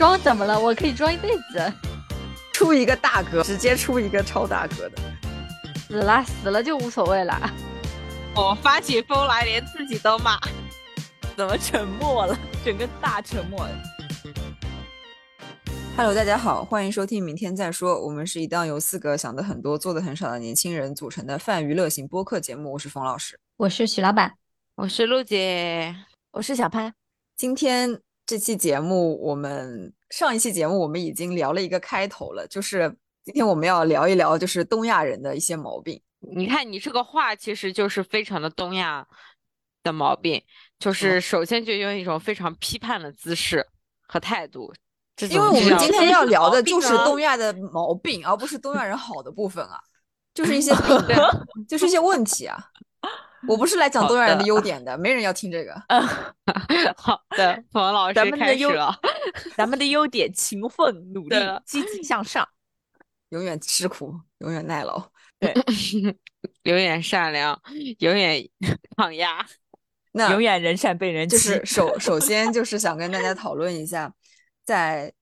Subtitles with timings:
[0.00, 0.58] 装怎么了？
[0.58, 1.72] 我可以装一辈子。
[2.54, 5.02] 出一个大哥，直接出一个超大哥的。
[5.86, 7.38] 死了死了就无所谓了。
[8.34, 10.40] 我发起疯来，连自己都骂。
[11.36, 12.34] 怎么沉默了？
[12.64, 13.68] 整个大沉默。
[15.98, 17.94] Hello，大家好，欢迎收听《明天再说》。
[18.00, 22.72] 我们是一档由四个想的很多、做的很少的年轻人组成的泛娱乐型播客节目。
[22.72, 24.32] 我是冯老师，我是许老板，
[24.76, 25.94] 我是陆姐，
[26.30, 26.94] 我是小潘。
[27.36, 28.00] 今天
[28.30, 32.88] 这期节目，我们上一期节目我们已经聊了一个开头了，就是
[33.24, 36.00] 今天我们要聊一聊，就是东亚人的一些毛病。
[36.20, 39.04] 你看，你这个话其实就是非常的东亚
[39.82, 40.40] 的毛病，
[40.78, 43.66] 就是首先就用一种非常批判的姿势
[44.06, 44.72] 和态度。
[45.28, 49.76] 因为我们今天要聊的就是东亚的毛病，而不是东亚人好的部分啊，
[50.32, 50.72] 就是一些
[51.08, 51.16] 病，
[51.68, 52.64] 就是一些问题啊。
[53.48, 55.72] 我不是来讲东亚人的优点的，没人要听这个。
[55.88, 56.00] 嗯
[56.96, 58.94] 好的，冯老师开始了。
[59.56, 62.46] 咱们的优点：勤奋、努力、积极向上，
[63.30, 65.54] 永远吃苦，永远耐劳，对，
[66.64, 67.58] 永远善良，
[67.98, 68.46] 永远
[68.96, 69.44] 抗压，
[70.12, 71.36] 那永远人善被人欺。
[71.36, 74.12] 就是首首先就是想跟大家讨论一下，
[74.64, 75.12] 在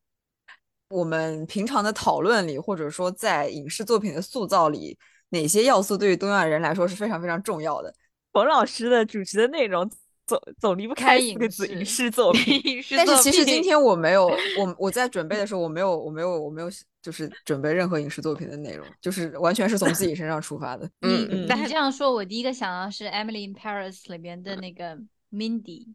[0.88, 7.94] 我们平常的讨论里，或者说在影视作品的塑造里，哪些要素对于东亚人来说是非常非常重要的？
[8.39, 9.91] 冯老师的主持的内容
[10.27, 12.62] 总总离不开四个字：影视作 品。
[12.97, 14.27] 但是其实今天我没有，
[14.58, 16.69] 我我在准备的时候，我没有，我没有，我没有，
[17.03, 20.89] 就是准备任何影视作品的内容，就是完全是从自己身上出发的。
[21.03, 24.97] 嗯嗯，但是这样说，我第一个想到是《Emily in Paris》里边的那个
[25.33, 25.89] Mindy。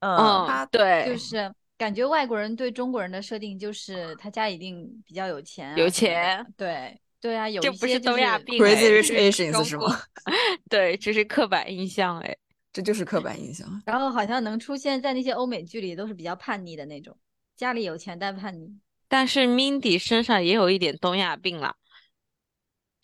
[0.00, 6.98] 嗯，他对，就是感觉外国人对中国人的设定就是他家一定比较有钱，有钱，对。
[7.22, 10.02] 对啊，有这不是东亚病，Crazy Rich Asians 是吗？
[10.68, 12.36] 对，这是刻板印象，哎，
[12.72, 13.80] 这就是刻板印象。
[13.86, 17.16] 然后好像能出现在那些欧美剧里，都是比较叛逆的那种，
[17.56, 18.76] 家里有钱但叛逆。
[19.06, 21.76] 但是 Mindy 身上也有一点东亚病了，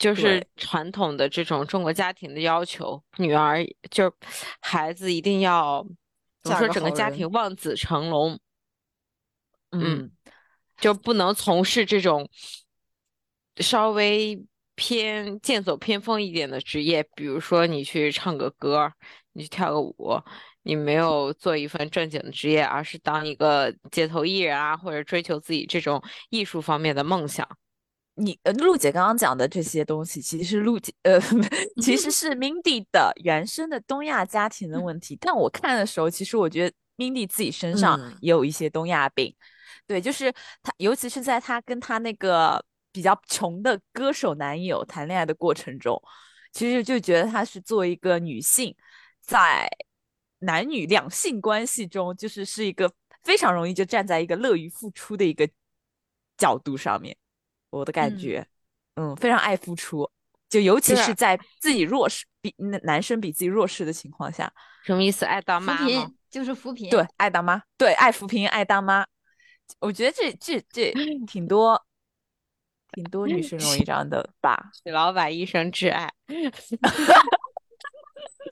[0.01, 4.13] 就是传统的这种中国家庭的要求，女儿就
[4.61, 5.87] 孩子一定要
[6.43, 8.37] 怎么说，整个家庭望子成龙，
[9.71, 10.11] 嗯，
[10.79, 12.29] 就不能从事这种。
[13.59, 14.41] 稍微
[14.75, 18.93] 偏剑走偏锋一点的职业，比如说你去唱个歌，
[19.33, 20.23] 你去跳个舞，
[20.63, 27.49] 你没有做一份正经的职业，而是当一个街头艺人啊，或者追求自己这种艺术方面的梦想。
[28.15, 31.21] 你呃，陆姐刚刚讲的这些东西，其实是陆姐呃，
[31.83, 35.17] 其实是 Mindy 的原生的东亚家庭的问题。
[35.21, 39.35] 但我看的时候，其实我觉得 Mindy 自己身上也有一些东亚病。
[39.87, 40.33] 对，就是
[40.63, 42.65] 他，尤其是在他跟他那个。
[42.91, 46.01] 比较穷的歌手男友谈恋爱的过程中，
[46.53, 48.75] 其实就觉得她是作为一个女性，
[49.21, 49.69] 在
[50.41, 55.49] 男女两性关系中，就是是一个非常容易就站在一个乐于付出的一个
[56.37, 57.17] 角度上面。
[57.71, 58.47] 我的感觉，
[58.95, 60.11] 嗯，非常爱付出，
[60.49, 62.55] 就尤其是在自己弱势比
[62.85, 64.51] 男生比自己弱势的情况下，
[64.85, 65.27] 什么意思？
[65.27, 66.11] 爱当妈吗？
[66.31, 69.05] 就是扶贫，对，爱当妈，对，爱扶贫，爱当妈。
[69.81, 70.95] 我觉得这这这
[71.29, 71.87] 挺多。
[72.99, 74.73] 挺多女生容易这样的吧？
[74.83, 76.13] 许老板一生挚爱，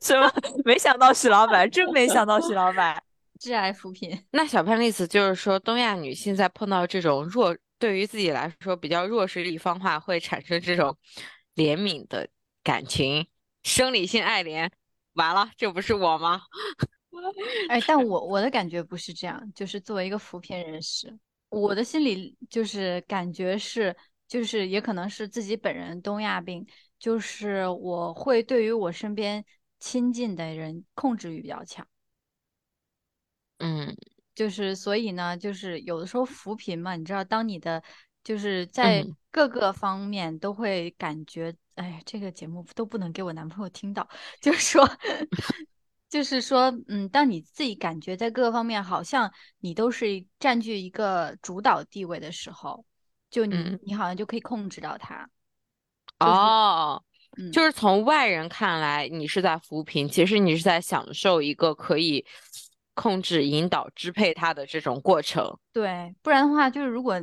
[0.01, 0.31] 什么？
[0.65, 3.03] 没想到许老板，真没想到许老板
[3.41, 4.25] 挚爱扶贫。
[4.31, 10.97] 那小潘的意思就是说，东亚女性在碰到这种弱，对于自己来说比较弱势一方话，会产生这种
[11.57, 12.29] 怜悯的
[12.63, 13.27] 感情，
[13.65, 14.71] 生理性爱怜。
[15.15, 16.43] 完了，这不是我吗？
[17.69, 21.13] 哎，但 我我的感觉不是这样，就是作为一个扶贫人士，
[21.49, 23.93] 我的心里就是感觉是。
[24.29, 26.67] 就是也可能是自己本人东亚病，
[26.99, 29.45] 就是我会对于我身边
[29.79, 31.87] 亲近的人控制欲比较强，
[33.59, 33.97] 嗯，
[34.35, 37.83] 就是所以呢，就是有的时候扶贫嘛，你知道，当你的
[38.25, 44.09] 就是在各个方面都会感觉，哎，这个节目都不能给我男朋友听到，
[44.41, 44.89] 就是说，
[46.09, 52.85] 就是说，嗯，当你自己感觉在各个方面好像你都是占据一个主导地位的时候。
[53.31, 55.29] 就你，你好像就可以控制到他。
[56.19, 57.03] 哦，
[57.53, 62.25] 就是从外人看来，你是在扶贫，其实你是在享受一个可以
[62.95, 65.59] 控制、引导、支配他的这种过程。
[65.73, 67.21] 对，不然的话，就是如果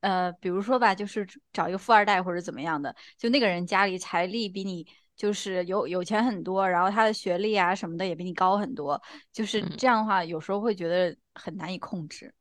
[0.00, 8.98] 呃，比如说吧，就是找一个富二代或者怎么样的，就那个人家里财力比你就是有有钱很多，然后他的学历啊什么的也比你高很多，
[9.30, 12.32] 就是这样的话，有时候会觉得很难以控制。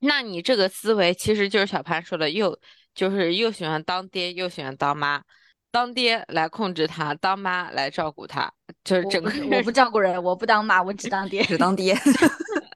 [0.00, 2.58] 那你这个思维其实就是小潘说的，又
[2.94, 5.22] 就是又喜欢当爹，又喜欢当妈，
[5.70, 8.52] 当爹来控制他，当妈来照顾他，
[8.82, 11.96] 就是整个我不照顾人，我不当妈，我只当爹， 只当爹，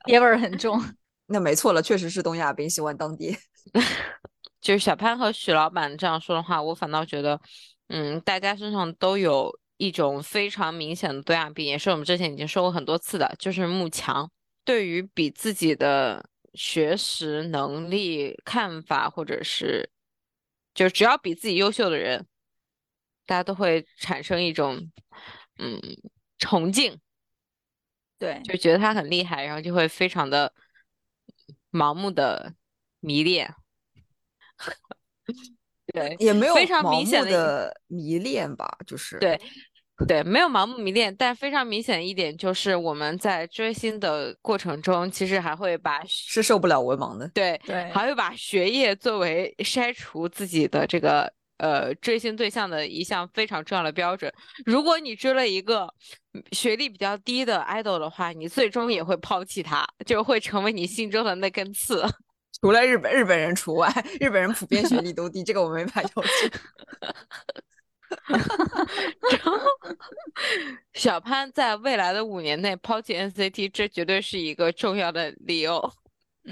[0.05, 0.81] 爹味儿很重。
[1.27, 3.37] 那没错了，确实是东亚病，喜欢当爹。
[4.61, 7.41] 就是小潘和许老板这样说的话，我反倒觉得，
[7.89, 14.31] 嗯，大家身上都有一种非常明显的东亚病，也是我们之前已经说过很多次的，就是慕强。
[14.65, 16.25] 对于比自己的
[16.55, 19.91] 学识能力看法，或者是
[20.73, 22.27] 就只要比自己优秀的人，
[23.27, 24.91] 大家都会产生一种
[25.59, 25.81] 嗯
[26.39, 27.01] 崇敬，
[28.19, 30.53] 对，就觉得他很厉害，然后就会非常的
[31.71, 32.55] 盲目的
[33.01, 33.55] 迷恋。
[35.93, 39.41] 对，也没有非常明显的迷恋吧，就是对。
[40.09, 54.33] 对，没有盲目迷恋，但非常明显一点就是我们在追星的过程中，其实还会把是受不了文盲的，对对，还会把学业作为筛除自己的这个呃追星对象的一项非常重要的标准。
[54.67, 55.89] 如果你追了一个
[56.51, 62.05] 学历比较低的 idol 的话，你最终也会抛弃他，就会成为你心中的那根刺。
[62.61, 63.89] 除了日本，日本人除外，
[64.21, 66.23] 日本人普遍学历都低，这个我没法要求。
[68.29, 69.59] 然后，
[70.93, 75.93] 小潘在未来的五年内抛弃 NCT，这绝对是一个重要的理由。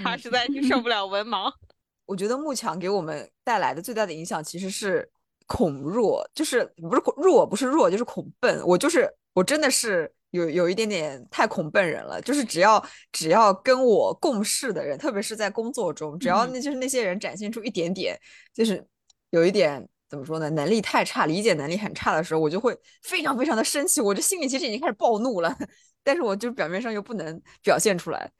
[0.03, 1.51] 他实在是受不了文盲。
[2.05, 5.09] 我觉得慕强给我们带来的最大的影响其实是
[5.47, 8.61] 恐弱，就是不是弱，不是弱，就是恐笨。
[8.65, 12.21] 我就是我真的是有有一点点太恐笨人了。
[12.21, 18.19] 就是只要只要跟我共事的人，特别是在工作中，只要那就是那些人展现出一点点，
[18.53, 18.85] 就是
[19.29, 19.87] 有一点。
[20.13, 20.47] 怎么说呢？
[20.51, 23.99] 能力太差，理解能力很差的时候，我就会非常非常的生气。
[23.99, 25.51] 我这心里其实已经开始暴怒了，
[26.03, 28.31] 但是我就表面上又不能表现出来。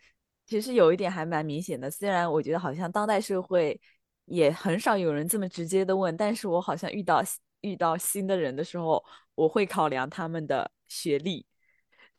[0.45, 3.81] 其实有一点还蛮明显的，虽然我觉得好像当代社会
[4.25, 7.23] 也很少有人这么直接的问，但是我好像遇到
[7.61, 9.03] 遇到新的人的时候，
[9.33, 11.43] 我会考量他们的学历，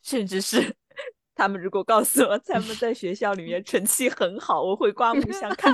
[0.02, 0.74] 甚至是。
[1.34, 5.72] 他们如果告诉我他们在学校里面 成绩很好，我会刮目相看。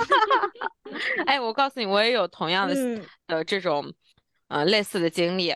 [1.27, 2.75] 哎，我告诉你，我也有同样的
[3.27, 3.93] 呃这种
[4.49, 5.55] 呃类似的经历，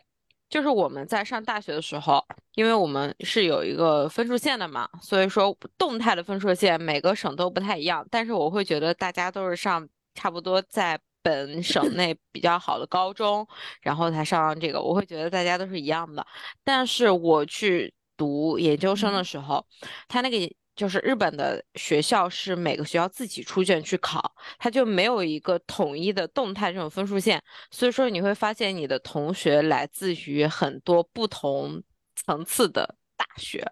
[0.49, 2.25] 就是我们在上大学的时候，
[2.55, 8.06] 因为我们是有一个分数线的嘛，所以说动态的分数线每个省都不太一样。
[8.11, 13.47] 但是我会觉得大家都是上差不多在本省 内比较好的高中，
[13.81, 16.25] 然后才上这个，我会觉得大家都是一样的。
[16.62, 17.93] 但是我去。
[18.16, 19.66] 读研究生的时候，
[20.08, 31.82] 他那个就是日本的学校是每个学校自己出卷去考，他就没有一个统一的动态这种分数线，所以说你会发现你的同学来自于很多不同
[32.16, 33.64] 层次的大学。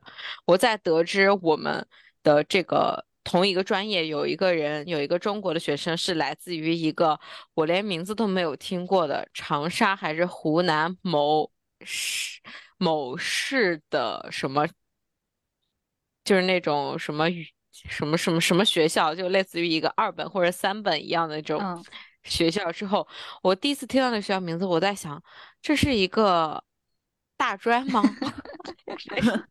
[0.44, 1.84] 我在得知我们
[2.22, 7.18] 的这个同一个专业有一个人有一个中国的学生是来自于一个
[7.54, 11.50] 我连名字都没有听过的长沙还是湖南某
[11.84, 12.40] 市。
[12.82, 14.66] 某市的什么，
[16.24, 21.84] 就是那种什么语什么什么什么学校，就类似于一个二本或者三本一样的这种
[22.24, 22.72] 学校。
[22.72, 23.06] 之后，
[23.40, 25.22] 我第一次听到那学校名字，我在想，
[25.60, 26.64] 这是一个
[27.36, 28.02] 大专吗？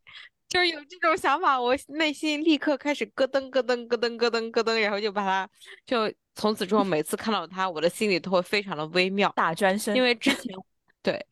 [0.49, 5.49] 就是有这种想法，我内心立刻开始咯噔咯噔咯噔咯噔咯噔，然后就把它，
[5.85, 9.31] 就从此之后，每次看到它，我的心里都会非常的微妙。
[9.37, 10.53] 大专生，因为之前
[11.01, 11.25] 对。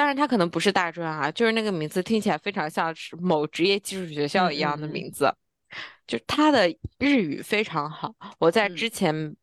[0.00, 5.30] 当然，他可能不是大专啊，就是那个名字听起来非常像是某职业技术学校一样的名字，
[6.06, 6.66] 就他的
[6.98, 8.14] 日语非常好。
[8.38, 9.36] 我在之前，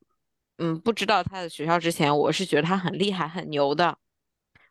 [0.58, 3.96] 嗯，不知道他的学校之前，我是觉得他很厉害、很牛的。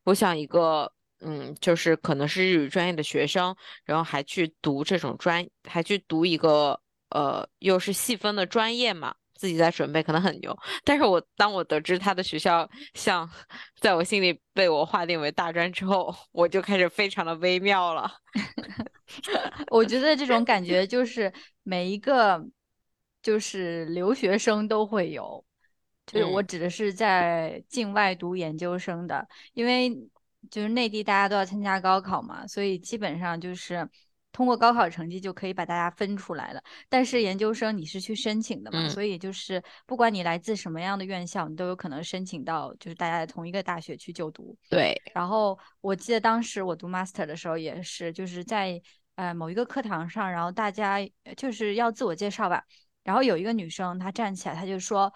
[0.02, 6.80] 我想一个，嗯，就是可能是日语专业的学生，然后还去读这种专，还去读一个，
[7.10, 9.14] 呃，又是细分的专业嘛。
[9.36, 13.28] 自己在准备可能很牛，但是我当我得知他的学校像
[13.80, 18.10] 在我心里被我划定为大专之后，我就开始非常的微妙了。
[19.70, 22.44] 我觉得这种感觉就是每一个
[23.22, 25.44] 就是留学生都会有，
[26.06, 29.90] 就是我指的是在境外读研究生的，因为
[30.50, 33.88] 就是内地大家都要参加高考嘛，所以基本上就是。
[34.36, 44.54] 通过高考成绩就可以把大家分出来了，但是研究生你是去申请的嘛，所以就是不管你来自什么样的院校，你都有可能申请到就是大家在同一个大学去就读。
[44.68, 48.78] 对，然后我记得当时我读 master 的时候也是，就是在
[49.14, 50.98] 呃某一个课堂上，然后大家
[51.34, 52.62] 就是要自我介绍吧，
[53.04, 55.10] 然后有一个女生她站起来，她就说：“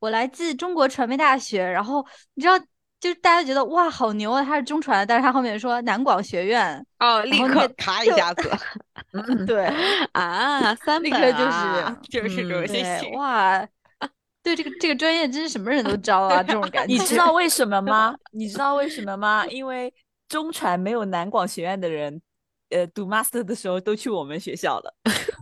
[0.00, 2.04] 我来自中国传媒大学。”然后
[2.34, 2.58] 你知道。
[2.98, 8.50] 就是大家觉得哇好牛啊，他是中传，但是他后面说南广学院哦，立刻咔一下子，
[9.46, 9.66] 对
[10.12, 13.64] 啊，三立刻就是 就是这种心情哇，
[14.42, 16.94] 对这个这个专业真是什么人都招啊，这种感觉。
[16.94, 18.14] 你知道为什么吗？
[18.32, 19.44] 你知道为什么吗？
[19.48, 19.92] 因为
[20.28, 22.20] 中传没有南广学院的人
[22.70, 24.94] 呃读 master 的时候都去我们学校了。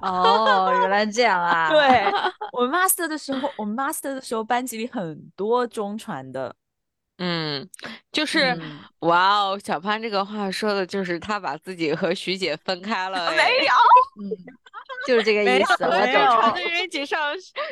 [0.03, 1.71] 哦，原来这样啊！
[1.71, 2.05] 对
[2.53, 6.55] 我们 master 的时候，我们 master 的时候班级里很多中传的。
[7.19, 7.69] 嗯，
[8.13, 8.81] 就是嗯。
[9.01, 13.73] 哇哦，小潘这个话说的就是他把自己和徐姐分开了，哎没有，
[14.23, 14.31] 嗯，
[15.07, 15.85] 就是这个意思。
[15.85, 16.13] 我没
[16.63, 17.21] 有一起上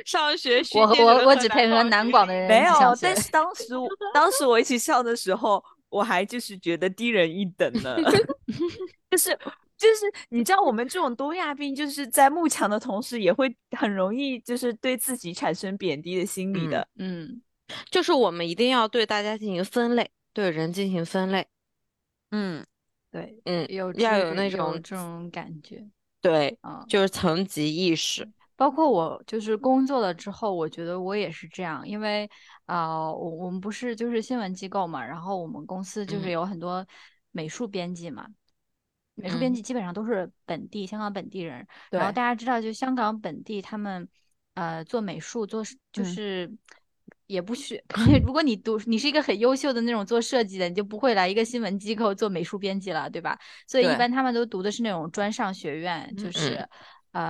[0.04, 2.34] 上学，徐我姐我我只配配合南广的？
[2.34, 3.64] 人没有但是当时
[4.12, 7.96] 当时我一起上的时候，我还就是觉得低人一等呢，
[9.10, 9.30] 就是
[9.78, 16.86] 就是你知道我们这种东亚病，就是在慕强的同时，也会很容易就是对自己产生贬低的心理的。
[16.98, 17.40] 嗯，
[17.90, 21.46] 就是我们一定要对大家进行分类，对人进行分类。
[22.30, 22.64] 嗯，
[23.10, 25.86] 对，嗯，有要有那种这种感觉
[26.20, 26.84] 对，嗯。
[26.88, 28.26] 就是层级意识。
[28.56, 32.30] 包括我就是工作了之后，我觉得我也是这样，因为
[32.66, 36.86] 啊、我我们不是就是新闻机构嘛，然后我们公司就是嗯有很多
[37.32, 38.26] 美术编辑嘛，
[39.14, 44.08] 美术编嗯辑基本上都是本地香港本地人，然后大家知道，就香港本地他们
[44.54, 46.56] 呃做美术做就嗯是。
[47.32, 47.82] 也不需，
[48.26, 53.38] 如果你读你是一个很优秀的那种做设计的，你就不会来一个新闻机构做美术编辑了，对吧？
[53.66, 56.68] 所以一般他们都读的是那种专上学院，就嗯是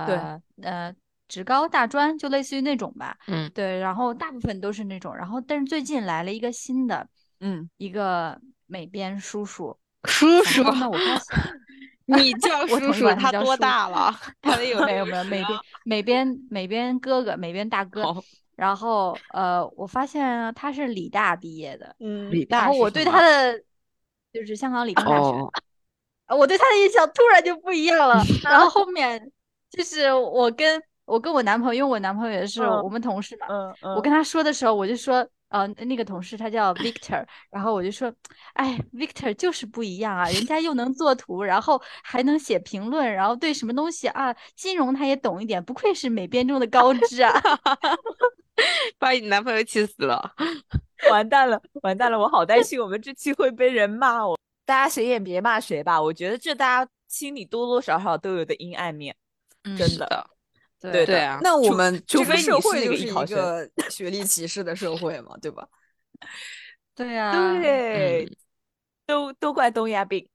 [0.05, 0.93] 对呃呃
[1.29, 3.17] 职高大专，就类似于那种吧。
[3.27, 7.07] 嗯对，然后大部分都是那种，然后但是最近来了一个新的
[7.39, 11.51] 嗯，一个美编叔叔，叔叔那， 我发现
[12.05, 14.13] 你叫 叔叔，他他多大了？
[14.41, 18.23] 他得有没有没有美编美编美编哥哥美编大哥，哦
[18.55, 23.59] 然后呃，我发现他是理大毕业的，嗯理大然后我对他的
[24.31, 28.23] 就是香港理工大学，我对他的印象突然就不一样了。
[28.43, 29.31] 然后后面
[29.69, 38.11] 就是我跟我跟我男朋友，因为我男朋友也是嗯我们同事嘛，嗯嗯，我跟他说的时候，我就说，呃，那个同事他叫 Victor，然后我就说，
[38.53, 47.31] 哎，Victor 就是不一样啊，人家又能做图，然后还能写评论，然后对什么东西啊，金融他也懂一点，不愧是美编中的高知啊。
[48.97, 50.33] 把你男朋友气死了。
[51.11, 52.17] 完蛋了，完蛋了！
[52.17, 54.35] 我好担心我们这期会被人骂我。
[54.65, 59.15] 大家谁也别骂谁吧，我觉得这大家心里多多少少都有的阴暗面。
[59.65, 60.29] 嗯真的，
[60.91, 65.67] 对对啊，那我们这个除非社会就是一个 学历歧视的社会嘛，对吧？
[66.95, 68.35] 对啊，对，嗯
[69.05, 70.27] 都都怪东亚病，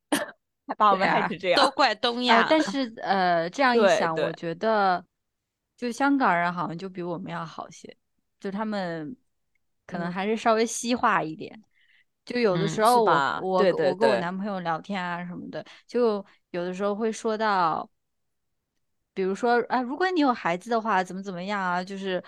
[0.67, 1.71] 还把我们害成这样都。
[1.71, 5.05] 怪东呃亚。，但是呃，这样一想，我觉得
[5.77, 7.97] 就香港人好像就比我们要好些，
[8.41, 9.17] 就他们
[9.87, 11.63] 可能嗯还是稍微西化一点。
[12.27, 17.89] 就有的嗯时候我我跟我男朋友聊天啊什么的，就有的时候会说到，
[19.19, 21.83] 比如说啊，如果你有孩子的话，怎么怎么样啊？
[21.83, 22.23] 就是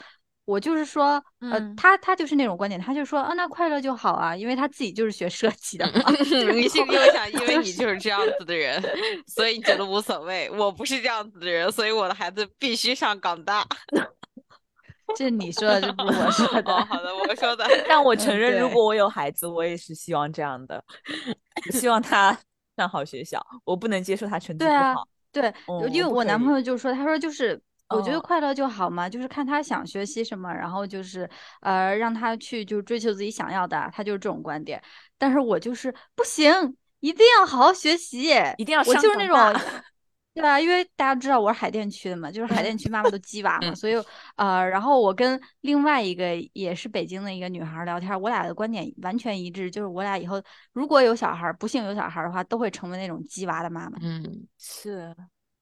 [0.45, 6.11] 我就是说，呃，嗯他他就是那种观点，他就说啊，那快乐就好啊，因为他自己就是学设计的嘛。
[6.11, 8.83] 你心里又想，因为你就是这样子的人，
[9.29, 10.51] 所以你觉得无所谓。
[10.51, 13.65] 我不是这样子的人，所以我的孩子必须上港大。
[15.15, 16.73] 这是你说的，这不是我说的。
[16.75, 17.65] 哦，好的，我说的。
[17.89, 20.83] 但我承嗯认，如果我有孩子，我也是希望这样的，
[21.71, 22.37] 希望他
[22.77, 25.07] 上好学校，我不能接受他成绩不好。
[25.33, 31.29] 对，哦因为我男朋友就说，他说就是我觉得哦快乐就好嘛，就是看他想学习什么，然后就是
[31.61, 34.83] 呃让他去就追求自己想要的，他就是这种观点。
[35.19, 36.53] 但是我就是不行，
[37.01, 39.37] 一定要好好学习，一定要我就是那种。
[40.33, 43.95] 对啊，因为大家知道我是海淀区的嘛，就是海淀区妈妈都鸡娃嘛，所以
[44.37, 50.41] 呃，然后我跟另外一个也是北京的一个女孩聊天，我俩的观点完全一致，就是我俩以后
[50.73, 53.99] 如果有小孩，不幸有小孩的话，都会成为那种鸡娃的妈妈。
[54.01, 55.15] 嗯，是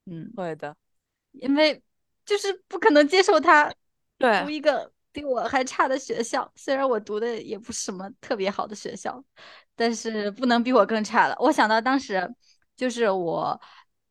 [0.04, 0.76] 嗯，会的，
[1.32, 1.82] 因为
[2.26, 3.72] 就是不可能接受他
[4.44, 9.24] 读一个比我还差的学校，虽然我读的也不是什么特别好的学校，
[9.74, 11.34] 但是不能比我更差了。
[11.40, 12.30] 我想到当时
[12.76, 13.58] 就是我。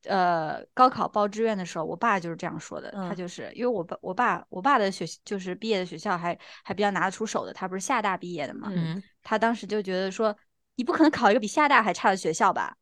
[0.03, 2.91] 呃，高考报志愿的时候，我爸就是这样说的。
[2.91, 8.69] 他嗯就是因为我爸，我爸，我爸的学就是毕业的学校还还比较拿得出手的，他不是厦大毕业的嘛。
[8.71, 10.35] 嗯，他当时就觉得说，
[10.75, 12.77] 你不可能考一个比厦大还差的学校吧？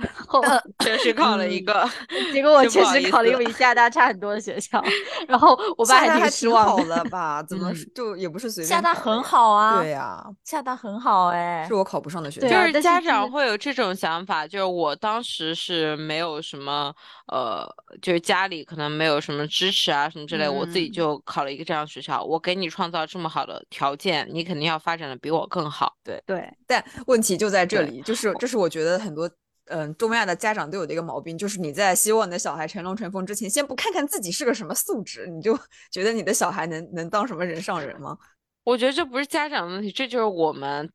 [0.00, 0.42] 然后
[0.84, 1.88] 确实考了一个，
[2.32, 4.82] 结果我 确实考了一个比厦大差很多的学校，
[5.28, 7.04] 然后我爸还挺失望好的。
[7.10, 7.42] 吧？
[7.42, 12.66] 怎么就也不是随便厦大很好啊，对呀，厦大很好哎是，我考不上的学对校。
[12.66, 16.94] 就是家长会有这种想法，就是我当时是没有什么
[17.28, 17.66] 呃，
[18.00, 22.22] 就是家里可能没有什么支持啊什么之类，我自己嗯就考了一个这样的学校。
[22.22, 25.92] 我给你创造这么好的条件，你肯定要发展的比我更好。
[26.04, 29.28] 对对，但问题就在这里，就是这是我觉得很多
[29.70, 35.58] 嗯东亚的家长都有的一个毛病，就是你在希望你的小孩成龙成凤之前，先不看看自己是个什么素质，你就
[35.90, 38.18] 觉得你的小孩能能当什么人上人吗？
[38.64, 40.90] 我觉得这不是家长的问题，这就是我们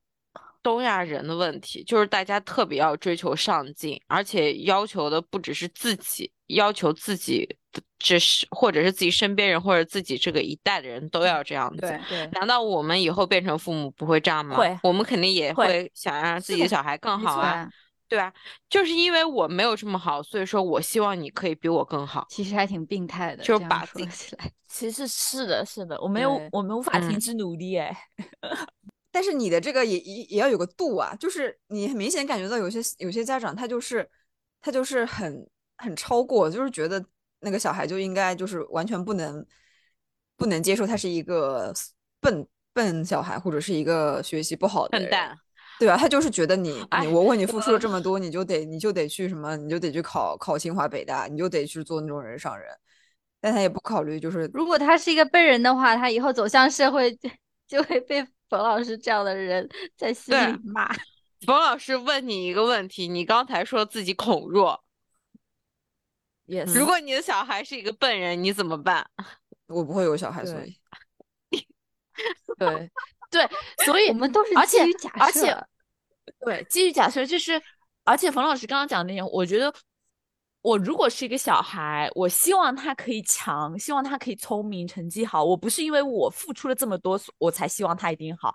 [0.62, 7.58] 东亚人的问题，就是大家特别要追求上进，而且要求的不只是自己，要求自己，
[7.98, 11.82] 这是或者是自己身边人或者自己这个一代的人都要这样子。
[11.82, 14.56] 对对，难道我们以后变成父母不会这样吗？
[14.56, 17.68] 会，我们肯定也会会想让自己的小孩更好啊。
[18.16, 18.34] 对啊，
[18.70, 22.26] 就是因为我没有这么好，所以说我希望你可以比我更好。
[22.30, 24.50] 其实还挺病态的，就是把自己起来。
[24.70, 27.94] 其实是的，是的，我没有，我们无 法停止努力哎。
[29.12, 34.10] 但是你的这个也也也要有个度啊，就是你很明显感觉到有些有些家长他就是
[34.62, 35.46] 他就是很
[35.76, 37.06] 很超过，就是觉得
[37.42, 39.46] 那个小孩就应该就是完全不能
[40.38, 41.74] 不能接受他是一个
[42.22, 45.38] 笨笨小孩，或者是一个学习不好的笨蛋。
[45.80, 52.68] 对啊，他就是觉得你你我为你付出了这么多，你就得你就得去什么，你就得去考考清华北大，你就得去做那种人上人。
[53.42, 57.16] 但他也不考虑，就是如果他是一个笨人的话，他以后走向社会
[57.68, 60.88] 就会被冯老师这样的人在心里骂。
[61.46, 64.84] 冯老师问你一个问题，你刚才说自己恐弱
[66.48, 66.74] ，yes。
[66.74, 69.08] 如果你的小孩是一个笨人，你怎么办？
[69.68, 70.76] 我不会有小孩，所以
[72.58, 72.90] 对。
[73.36, 75.58] 对，所以我们都是基于假设，而且
[76.46, 77.62] 对基于假设，就是
[78.04, 79.74] 而且冯老师刚刚讲的那点，我觉得
[80.62, 85.44] 我如果是一个小孩，我希望他可以强，希望他可以聪明，成绩好。
[85.44, 88.54] 我不是因为我付出了这么多，我才希望他一定好。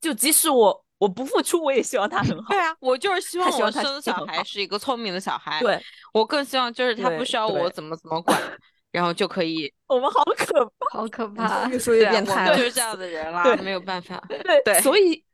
[0.00, 2.48] 就即使我我不付出，我也希望他很好。
[2.50, 5.60] 对啊，我就是希望我生的小孩是一个聪明的小孩。
[5.60, 5.80] 对，
[6.12, 8.38] 我更希望就是他不需要我怎么怎么管。
[8.92, 12.56] 然后就可以，我们好可怕，好可怕，越说越变态了。
[12.56, 14.20] 就是这样的人 啦，没有办法。
[14.28, 15.24] 对对，所以，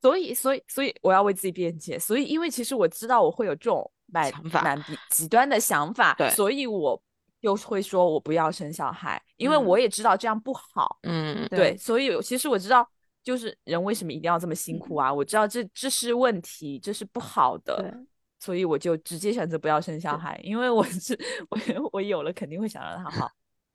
[0.00, 1.98] 所以，所以，所以，我要为自己辩解。
[1.98, 7.00] 所以，因为其实我知道我会有这种蛮蛮极端的想法，对，所以我
[7.40, 10.98] 又会说我不要生小孩，因为我也知道这样不好。
[11.02, 12.88] 嗯，对，所以其实我知道，
[13.22, 15.12] 就是人为什么一定要这么辛苦啊？
[15.12, 17.94] 我知道这这是问题，这是不好的。
[18.44, 21.58] 所以我就直接选择不要生小孩，因为我是 我
[21.94, 23.30] 我有了肯定会想让他好，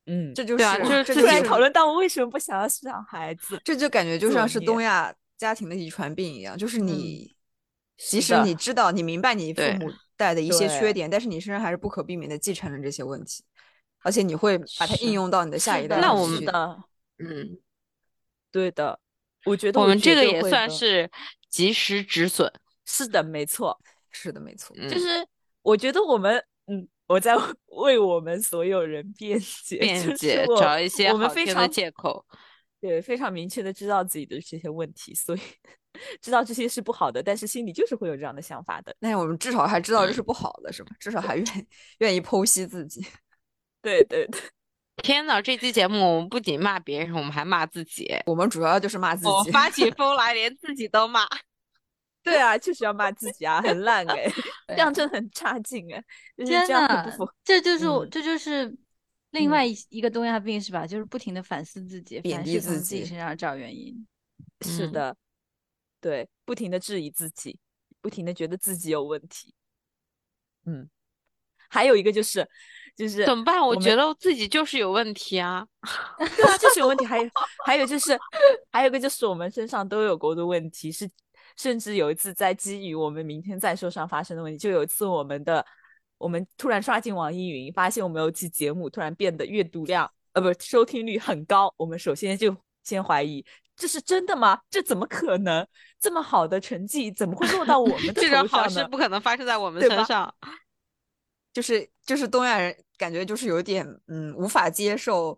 [0.05, 7.35] 嗯，这就是就是突然讨论到我为什么不想要生孩子，这就感觉就像是东亚家庭的遗传病一样，就是你
[7.97, 13.43] 即使你知道你明白你父母带的一些缺点，但是你身上还是不可避免的继承了这些问题，
[14.03, 15.99] 而且你会把它应用到你的下一代。
[15.99, 16.79] 那我们的
[17.17, 17.57] 嗯，
[18.51, 18.99] 对的，
[19.45, 21.09] 我觉得我们这个也算是
[21.49, 22.53] 及时止损，
[22.85, 23.79] 是的，没错。
[24.11, 25.25] 是的，没错，就是
[25.61, 27.35] 我觉得我们，嗯，我在
[27.67, 32.25] 为我们所有人辩解，辩解，找一些我们非常借口，
[32.81, 35.39] 对，非常明确的知道自己的这些问题，所以
[36.21, 38.95] 知道这些是不好的，但是心里就是会有这样的想法的。
[38.99, 40.91] 那我们至少还知道这是不好的，是吧？
[40.99, 41.67] 至少还愿
[41.99, 43.01] 愿意剖析自己。
[43.81, 44.41] 对对对，
[45.01, 48.13] 天呐，这期节目我们不仅骂别人，我们还骂自己。
[48.25, 51.25] 我们主要就是骂自己，我发起疯来，连自己都骂。
[52.29, 54.31] 对啊，就是要骂自己啊，很烂哎，
[54.69, 56.03] 这样真的很差劲哎，
[56.37, 56.87] 就是，这样
[57.43, 58.75] 这就是这就是
[59.31, 60.87] 另外一一个东亚病是吧？
[60.87, 64.07] 就是不停的反思自己，贬低自己身上找原因。
[64.61, 65.15] 是的，
[66.01, 67.57] 对，不停的质疑自己，
[68.01, 69.53] 不停的觉得自己有问题。
[70.65, 70.89] 嗯，
[71.69, 72.47] 还有一个就是，
[72.95, 73.61] 就是怎么办？
[73.65, 75.65] 我觉得自己就是有问题啊。
[76.17, 77.05] 对啊，就是有问题。
[77.05, 77.29] 还有
[77.65, 78.19] 还有就是，
[78.71, 81.09] 还有一个就是我们身上都有过的问题是。
[81.59, 85.65] 甚至有一次，在基于我们明天再说上发生的问题，就有一次我们的
[86.17, 93.45] 我们突然刷进网易云，发现我们有期节目突然变得阅读量呃不收听率很高，我们首先就先怀疑
[93.75, 94.61] 这是真的吗？
[94.69, 95.67] 这怎么可能？
[95.99, 100.33] 这么好的成绩怎么会落到我们的这种好事不可能发生在我们身上。
[101.51, 105.37] 就是就是东亚人感觉就是有点嗯无法接受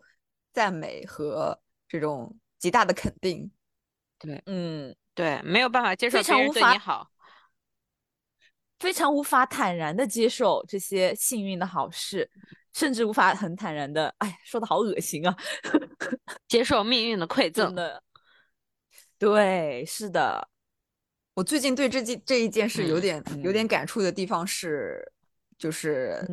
[0.53, 3.49] 赞美和这种极大的肯定。
[4.19, 4.95] 对，嗯。
[5.13, 7.11] 对，没有办法接受别人对你好，
[8.79, 12.29] 非常无法坦然的接受这些幸运的好事，
[12.73, 15.35] 甚至无法很坦然的，哎，说的好恶心啊，
[16.47, 18.01] 接受命运的馈赠的。
[19.19, 20.47] 对，是的，
[21.33, 25.11] 我最近对这件这一件事有点有点感触的地方是，
[25.57, 26.25] 就是。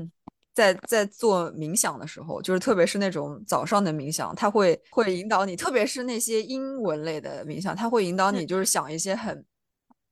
[0.58, 9.44] 在在做冥想的时候，就是特别是那种早上的冥想，它会会引导你，特别是那些英文类的冥想，它会引导你，就是想一些很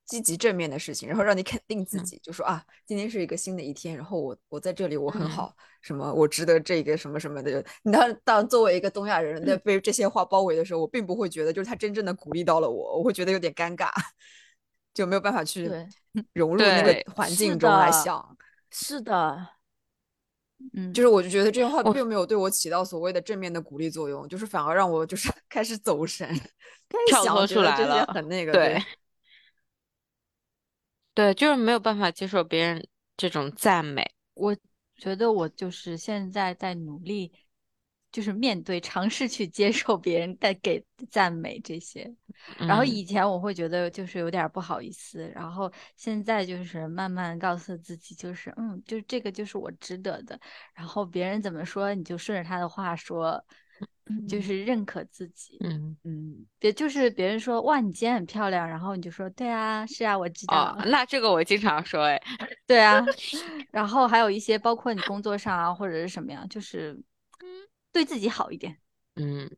[0.05, 7.61] 积极正面的事情，然后让你肯定自己，就说啊，今天是一个新的一天，然后我我在这里我很好，什么我值得这个什么什么的。
[7.83, 13.89] 你当当作为一个东亚人在被这些话包围的时候，我并不会觉得就是他真正的鼓励到了我，我会觉得有点尴尬，
[14.93, 15.69] 就没有办法去
[16.31, 18.37] 融入那个环境中来想。
[18.71, 19.56] 是的。
[20.73, 28.51] 嗯，就是我就觉得这句话并没有对我起到所谓的正面的鼓励作用，就是反而让我就是 开始走神，开始想出来这些很那个。
[28.51, 28.83] 对，
[31.13, 34.11] 对，就是没有办法接受别人这种赞美。
[34.33, 34.55] 我
[34.95, 37.31] 觉得我就是现在在努力，
[38.11, 42.11] 就是面对、尝试去接受别人带给赞美这些。
[42.59, 50.39] 然后以前我会觉得就是有点不好意思，然后现在就是慢慢告诉自己，就是嗯，就是这个就是我值得的。
[50.73, 53.43] 然后别人怎么说，你就顺着他的话说。
[54.25, 62.21] 就是认可自己，嗯嗯，别就是别人说哇你今天很漂亮，然后你就说对啊是啊我知道，那这个我经常说哎，
[62.65, 63.03] 对啊，
[63.69, 67.03] 然后还有一些包括你工作上啊或者是什么样，就是嗯
[67.97, 68.77] 对自己好一点，
[69.15, 69.49] 嗯，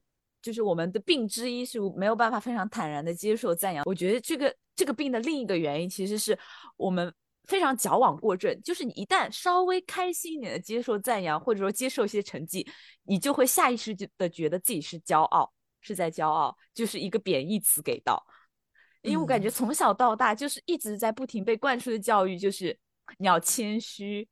[0.41, 6.38] 就是我们的病之一是没有办法非常坦然的接受赞扬，我觉得这个这个病的另一个原因其实是
[6.78, 7.13] 我们。
[7.45, 12.67] 非常矫枉过正，就是你一旦稍微开心一点的接受赞扬，或者说接受一些成绩，
[13.06, 18.23] 你就会下意识的觉得自己是骄傲，是在骄傲，就是一个贬义词给到。
[19.02, 22.78] 因为我感觉从小到大就是一直在不停被灌输的教育，就是
[23.17, 24.28] 你要谦虚。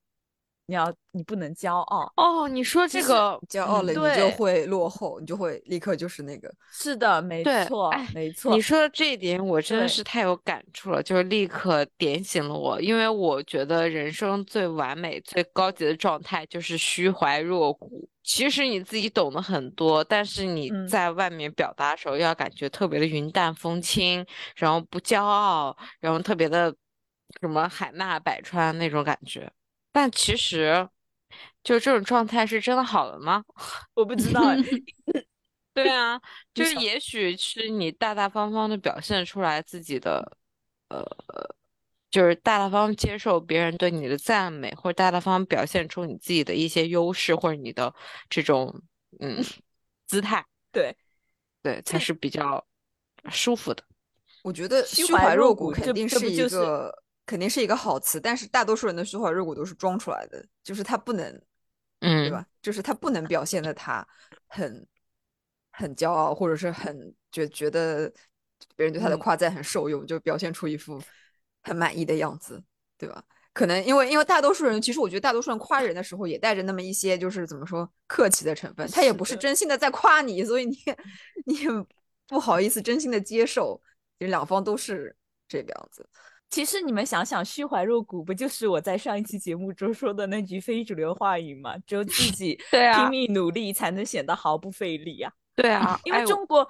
[0.68, 2.48] 你要，你不能骄傲哦。
[2.48, 6.54] 你说这个骄傲了，你就会落后，你就会立刻就是那个。
[6.70, 8.54] 是的，没错，没错。
[8.54, 12.80] 你说的这一点，我真的是太有感触了，就是立刻点醒了我。
[12.82, 18.08] 因为我觉得人生最完美、最高级的状态就是虚怀若谷。
[18.22, 24.26] 其实你自己懂得很多，但是你在外面表达的时候，要感觉特别的云淡风轻，
[24.58, 26.76] 然后不骄傲，然后特别的
[27.40, 29.50] 什么海纳百川那种感觉。
[29.98, 30.88] 但其实，
[31.64, 33.44] 就这种状态是真的好了吗？
[33.96, 34.44] 我不知道。
[35.74, 36.22] 对啊，
[36.54, 40.38] 就是也许是你大大方方的表现出来自己的，
[40.90, 41.04] 呃，
[42.12, 47.92] 就是大大方方接受别人对你的赞美，或者大大方方表现出你自己的一些优势，或者你的
[48.30, 48.80] 这种
[49.20, 49.44] 嗯
[50.06, 50.46] 姿态。
[50.72, 50.96] 对，
[51.64, 52.64] 对，才是比较
[53.32, 53.84] 舒服的。
[54.44, 57.04] 我觉得虚怀若谷肯定是一个。
[57.28, 61.30] 肯定是一个好词，但是大多数人的虚怀若谷都是装出来的，就是他不能，
[62.00, 62.44] 嗯，对吧？
[62.62, 64.08] 就是他不能表现的他
[64.48, 64.88] 很
[65.72, 68.12] 很骄傲，或者是很觉觉得
[68.76, 71.00] 别人对他的夸赞很受用，就表现出一副
[71.64, 72.64] 很满意的样子，
[72.98, 73.24] 对吧？
[73.52, 80.78] 可能因为因为大多数人，其实我觉得大多数人夸人的时候也带着那么一些就是怎么说客气的成分，他也不是真心的在夸你，所以你
[81.46, 81.68] 你也
[82.28, 83.82] 不好意思真心的接受，
[84.20, 85.14] 其实两方都是
[85.48, 86.08] 这个样子。
[86.50, 91.78] 其实你们想想，虚怀若谷不就是我在上一期节目中说的那句非主流话语吗？
[91.86, 95.32] 只有自 己拼命努力，才能显得毫不费力啊！
[95.56, 96.68] 对啊， 因为中国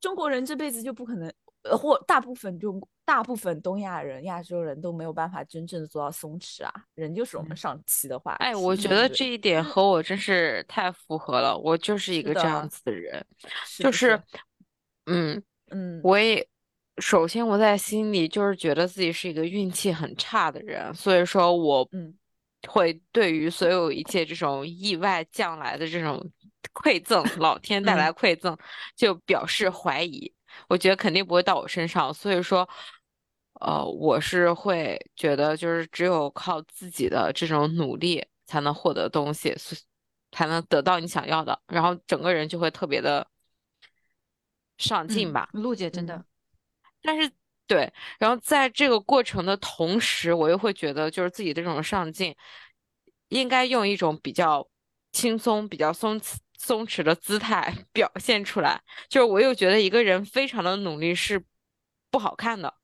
[0.00, 1.32] 中国人这辈子就不可能，
[1.62, 6.72] 呃，或大部分中大部分东亚人、亚洲人都没有办法真正的做到松弛啊。
[6.94, 11.56] 人就是我们上期的话，哎，我觉得这一点和我真是太符合了。
[11.56, 13.24] 我就是一个这样子的人，
[13.78, 14.20] 就是，
[15.06, 16.46] 嗯嗯，我也。
[17.00, 22.14] 首先，我在心里就是觉得自己是一个运气很差的人，所以说我嗯，
[22.68, 26.24] 会对于所有一切这种意外降来的这种
[26.74, 28.56] 馈赠，老天带来馈赠，
[28.96, 30.32] 就表示怀疑。
[30.68, 32.68] 我觉得肯定不会到我身上，所以说，
[33.60, 39.54] 呃，我是会觉得就是只有靠自己的这种努力才能获得东西，
[40.32, 43.26] 才能得到你想要的，然后整个人就会特别的
[44.78, 45.48] 上进吧。
[45.52, 46.24] 陆姐真的。
[47.08, 47.32] 但是，
[47.66, 52.36] 对，然后在这个过程的同时，我又会觉得，就是自己的这种上进，
[53.30, 54.68] 应该用一种比较
[55.10, 56.20] 轻松、比较松
[56.58, 58.82] 松弛的姿态 表现出来。
[59.08, 61.42] 就是我又觉得一个人非常的努力是
[62.10, 62.74] 不好看的，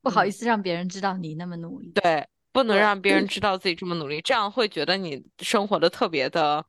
[0.00, 1.90] 不好意思让别人知道你那么努力。
[1.96, 6.64] 对，不能让别人知道自己这么努力，这样会觉得你生活的特别的，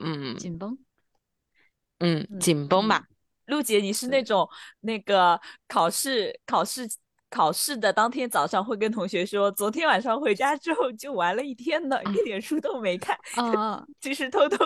[0.00, 0.76] 嗯，紧绷，
[2.00, 3.06] 嗯，紧绷吧。
[3.46, 4.48] 陆姐，你是那种
[4.80, 6.88] 那个考试考试
[7.28, 13.16] 考试的当天早上会跟同学说，昨天晚上回家之后就玩了一天呢，一点书都没看。
[13.36, 14.64] 啊， 其实偷偷，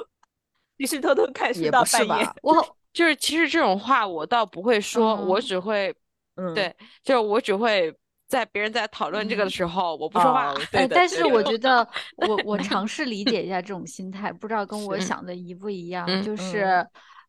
[0.78, 2.28] 其实偷偷看书到半夜。
[2.42, 5.94] 我就是其实这种话我倒不会说，我只会，
[6.36, 7.94] 嗯，对，就是我只会
[8.28, 10.54] 在别人在讨论这个的时候，我不说话。
[10.72, 16.86] 哎，但是我觉得我我 尝试理解一下这种心态，不知道跟我想的一不一样，就是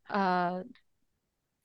[0.07, 0.63] 呃。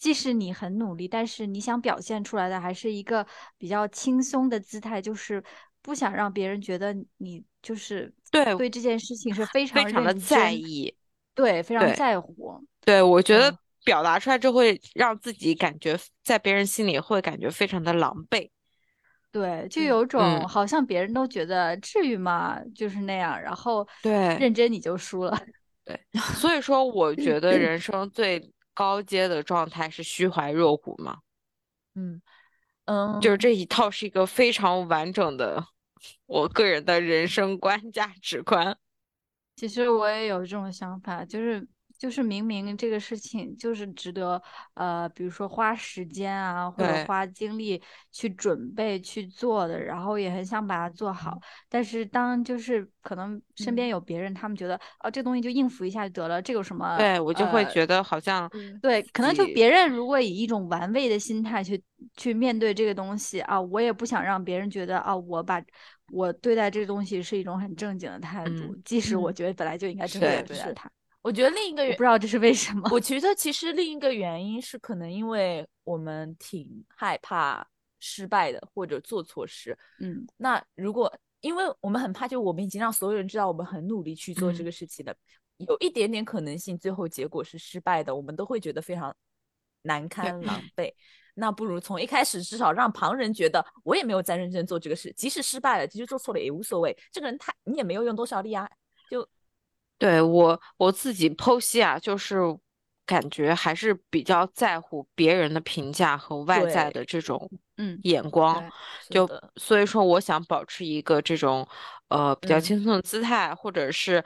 [0.07, 3.27] 即使你很努力，但是你想表现出来的还是一个
[3.59, 5.43] 比较轻松的姿态，就是
[5.83, 10.95] 不想让别人觉得你就是对对这件事情是非常非常的在意，
[11.35, 12.65] 对，非常在乎。
[12.85, 18.49] 对，我觉得表达出来就会让自己感觉在别人心里会感觉非常的狼狈。
[19.33, 22.61] 对，就有种好像别人都觉得至于吗？
[22.77, 25.37] 就是那样，然后对认真你就输了。
[25.85, 26.01] 对，
[26.37, 28.41] 所以说我觉得人生最。
[28.77, 31.23] 高阶的状态是虚怀若谷吗？
[31.95, 32.21] 嗯，
[32.85, 35.67] 嗯，就是这一套是一个非常完整的
[36.27, 38.77] 我个人的人生观、价值观。
[39.57, 41.67] 其实我也有这种想法，就是。
[41.99, 44.41] 就是明明这个事情就是值得，
[44.75, 47.83] 呃，比如说花时间啊，或者花精力
[48.13, 51.39] 去准备去做的，然后也很想把它做好。
[51.69, 56.97] 但是当就是可能身边有别人，他们觉得哦，这东西就应付一下就得了，这有什么？
[56.99, 58.49] 对我就会觉得好像
[58.81, 61.83] 对，可能就别人如果以一种玩味的心态去
[62.17, 65.63] 去面对这个东西啊，我也不想让别人觉得啊，我把
[66.13, 70.91] 我对待这个东西是一种很正经的态度，即使我觉得本来就应该正经对待它。
[71.27, 72.89] 我觉得另一个不知道这是为什么。
[72.93, 77.67] 我觉得其实另一个原因是可能因为我们挺害怕
[77.99, 79.77] 失败的，或者做错事。
[79.99, 85.13] 嗯，那如果因为我们很怕，就我们已经让所有人知道我们很努力去做这个事情了，
[85.57, 89.13] 有一点点可能性最后结果是失败的，我们都会觉得非常
[89.83, 90.95] 难堪狼 狈。
[91.35, 96.97] 那不如从一开始至少让旁人觉得我也没有在认真做这个事，即使失败了，其实做错了也无所谓。
[97.11, 98.77] 这个人他你也没有用多少力啊，就。
[99.99, 102.37] 对我我自己剖析啊，就是
[103.07, 108.63] 感觉还是比较在乎别人的评价和外在的这种嗯眼光，
[109.09, 111.67] 就所以说我想保持一个这种
[112.09, 114.23] 呃比较轻松的姿态，或者是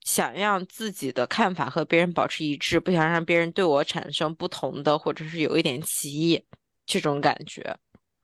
[0.00, 6.42] 想让自己的看法和别人保持一致，不想让别人对我产生不同的或者是有一点歧义
[6.86, 7.76] 这种感觉。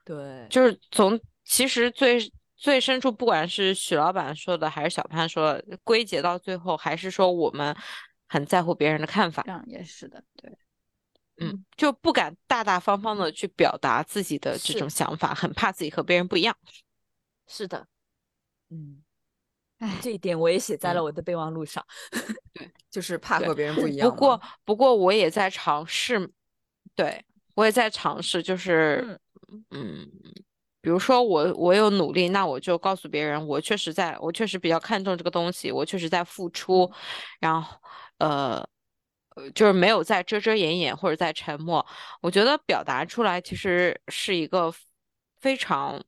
[0.05, 2.33] 对，就是从其实最。
[2.57, 7.77] 最深处，不管是许老板说的，还是小潘说，的，归结到最后，还是说我们
[8.29, 9.43] 很在乎别人的看法。
[9.43, 10.57] 这样也是的，对，
[11.39, 16.57] 嗯，就不敢大大方方的去表达自己的这种想法，很怕自己和别人不一样。
[17.47, 17.87] 是的，
[18.71, 19.03] 嗯，
[19.79, 21.85] 哎，这一点我也写在了我的备忘录上。
[22.55, 24.09] 对， 就是怕和别人不一样。
[24.09, 26.33] 不过，不过我也在尝试，
[26.95, 27.23] 对
[27.55, 29.21] 我也在尝试，就是，
[29.71, 30.11] 嗯。
[30.87, 36.89] 比如说我我有努力，那我就告诉别人，我确实在我确实比较看重这个东西，我确实在付出，
[37.41, 37.77] 然后
[38.19, 38.65] 呃
[39.35, 41.85] 呃就是没有在遮遮掩掩或者在沉默。
[42.21, 44.73] 我觉得表达出来其实是一个
[45.41, 46.01] 非常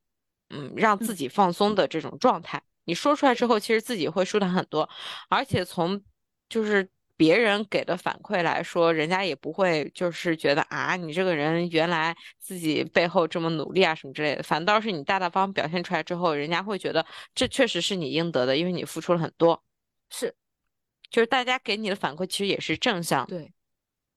[0.50, 2.62] 嗯让自己放松的这种状态。
[2.84, 4.88] 你说出来之后，其实自己会舒坦很多，
[5.28, 6.00] 而且从
[6.48, 6.88] 就是。
[7.18, 17.04] 别人给的反馈来说，人家也不会就是觉得啊，你这个人原来自己背后这么努力啊什么之类的，反倒是你大大方方表现出来之后，人家会觉得
[17.34, 19.60] 这确实是你应得的，因为你付出了很多。
[20.10, 20.32] 是，
[21.10, 23.26] 就是大家给你的反馈其实也是正向。
[23.26, 23.52] 对，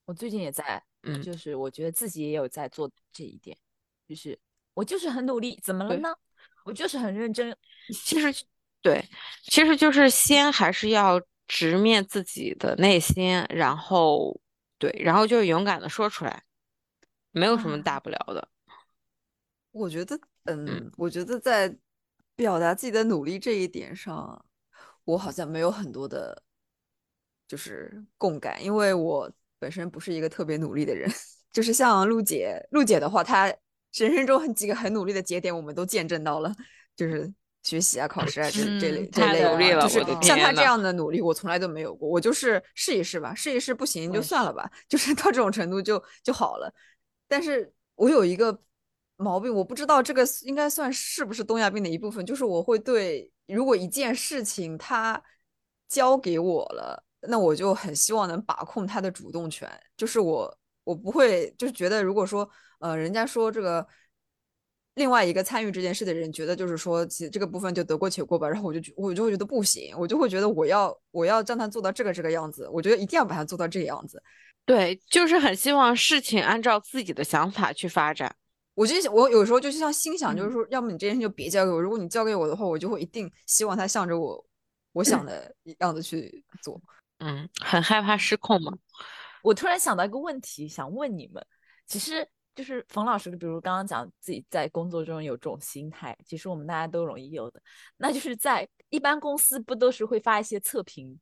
[0.05, 3.57] 我最近也在，嗯，就是我觉得自己也有在做这一点，
[4.07, 4.37] 就是
[4.75, 6.13] 我就是很努力，怎么了呢？
[6.65, 7.57] 我就是很认真。
[7.91, 8.45] 其实，
[8.79, 9.03] 对，
[9.45, 11.19] 其实就是先还是要。
[11.53, 14.39] 直面自己的内心，然后
[14.77, 16.43] 对，然后就勇敢的说出来，
[17.31, 18.47] 没有什么大不了的。
[19.71, 21.75] 我觉得，嗯，我觉得在
[22.37, 24.45] 表达自己的努力这一点上，
[25.03, 26.41] 我好像没有很多的，
[27.49, 31.11] 就是共感，因为我本身不是一个特别努力的人。
[31.51, 33.47] 就是像陆姐，陆姐的话，她
[33.91, 36.55] 人生中很几个很努力的节点，我们都见证到了，
[36.95, 37.33] 就是。
[37.63, 42.09] 学习啊，考试啊，这这类这类的，就是像他这样的努力，我从来都没有过。
[42.09, 46.73] 我就是试一试吧，试一试不行就算了吧，就是到这种程度就就好了。
[47.27, 48.59] 但是我有一个
[49.15, 55.21] 毛病，我不知道这个应该算是不是东亚病的一部分，就是我会对如果一件事情他
[55.87, 59.69] 交给我了，那我就很希望能把控他的主动权。
[59.95, 63.87] 就是我我不会就是觉得如果说呃人家说这个。
[64.95, 68.49] 另外一个参与这件事的人觉得，就是说，其实这个部分就得过且过吧。
[68.49, 72.67] 然后我就我就会觉得不行，我就会觉得我要我要让他做到这个这个样子。
[72.67, 74.21] 我觉得一定要把它做到这个样子。
[74.65, 78.35] 对，就是很希望事情按照自己的想法去发展。
[78.73, 81.81] 我就我有时候就像心想，就是说，要么你这件事就别交给我。
[81.81, 84.45] 如果你交给我的话，我就会一定希望他向着我
[84.91, 86.79] 我想的样子去做。
[87.19, 88.73] 嗯，很害怕失控嘛？
[89.41, 91.41] 我突然想到一个问题，想问你们，
[91.87, 92.27] 其实。
[92.53, 97.61] 就是冯老师，比如刚刚讲自己在工作中有这种心态，其实我们大家都容易有的。
[97.95, 101.17] 那就是在一般公司不都是会发一些测评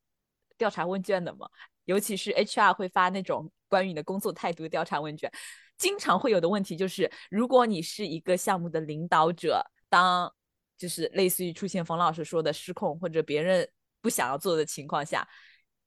[0.58, 1.48] 调查问卷的吗？
[1.86, 5.32] 尤其是 HR 会发那种关于你的工作态度调查问卷。
[5.78, 10.34] 经常会有的问题就是，如果你是一个项目的领导者，当
[10.78, 13.70] 就是类似于出现冯老师说的失控或者别人
[14.02, 15.28] 不想要做的情况下，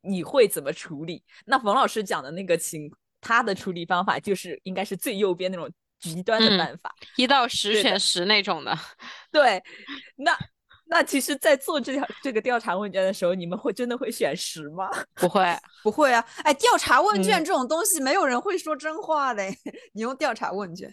[0.03, 1.25] 你会怎么处理？
[1.47, 2.89] 那冯老师讲的那个情。
[3.23, 8.77] 他的处理方法就是应该是最右边那种极端的办法，一到十选十那种的。
[9.33, 9.63] 对，
[10.17, 10.37] 那
[10.87, 14.91] 那其实，在做这条这个调查问卷的时候，你们会真的会选十吗？
[15.15, 15.43] 不会，
[15.83, 16.23] 不会啊！
[16.43, 19.43] 哎，调查问卷这种东西，没有人会说真话的。
[19.95, 20.93] 你用调查问卷，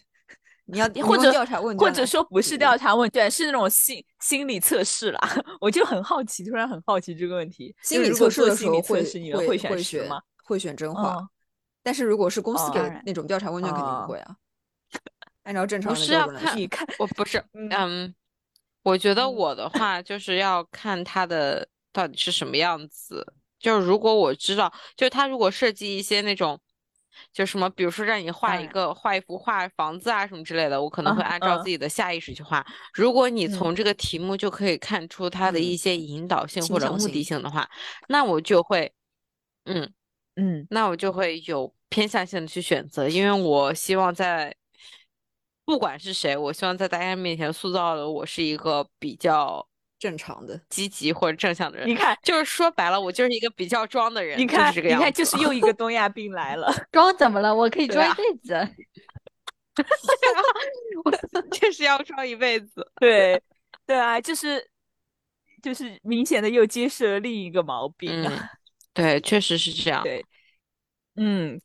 [0.65, 5.20] 你要或者调查问卷，或者说不是调查问卷，是那种心心理测试啦。
[5.60, 7.76] 我就很好奇，突然很好奇这个问题。
[7.82, 10.22] 心理测试的时候会会会选什么？
[10.46, 11.28] 会选真话。
[11.89, 14.36] 但是如果是公司给的那种调查问卷，肯定不会啊。
[15.41, 18.13] 按照正常的标准来看，看我不是，嗯，
[18.84, 23.34] 我觉得我的话就是要看他的到底是什么样子。
[23.58, 26.60] 就是如果我知道，就是他如果设计一些那种。
[27.34, 32.65] 就什么，比如说让你画一个画一幅画房子啊什么之类的，我可能会按照自己的下意识去画。
[32.93, 37.69] 如果你从这个题目就可以看出他的一些引导性或者目的性的话，
[38.08, 38.93] 那我就会，
[39.65, 39.91] 嗯
[40.36, 44.56] 嗯，那我就会有偏向性的去选择，因为我希望在
[45.65, 49.67] 不管是谁，我希望在大家面前塑造的我是一个比较。
[49.99, 54.39] 正常的、积极或者正向的人，你看，就是说白了，我就是一个比较装的人。
[54.39, 56.73] 你看，你看，就是又一个东亚病来了。
[56.89, 57.54] 装怎么了？
[57.54, 58.54] 我可以装一辈子。
[61.04, 62.89] 我确实要装一辈子。
[62.95, 63.41] 对，
[63.86, 64.65] 对啊，就是
[65.62, 68.25] 就是明显的又揭示了另一个毛病。
[68.93, 70.02] 对，确实是这样。
[70.02, 70.25] 对，
[71.20, 71.62] 嗯，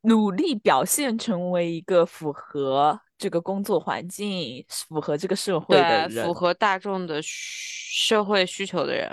[0.00, 3.00] 努力表现成为一个符合。
[3.18, 9.10] 这个工作环境符合这个社会的人，符合大众的社会需求的人，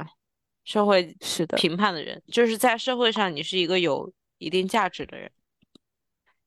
[0.63, 5.31] 社会是的评判的人，就是在社会上你是一个有一定价值的人，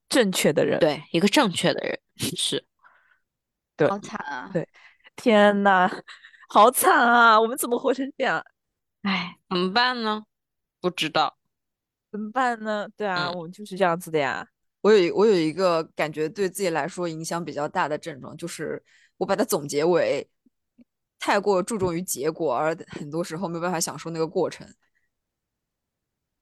[0.07, 2.65] 正确的人，对，一个正确的人 是，
[3.75, 4.65] 对，好惨啊，对，
[5.17, 5.91] 天呐，
[6.47, 8.41] 好惨啊，我们怎么活成这样？
[9.01, 10.23] 哎，怎么办呢？
[10.79, 11.37] 不知道，
[12.11, 12.87] 怎么办呢？
[12.95, 14.47] 对啊，我们就是这样子的呀。
[14.81, 18.81] 我有我有一个感觉对自己来说影响比较大的症状，就是
[19.17, 20.27] 我把它总结为
[21.19, 24.65] 太过注重于结果，而很多时候没有办法享受那个过程。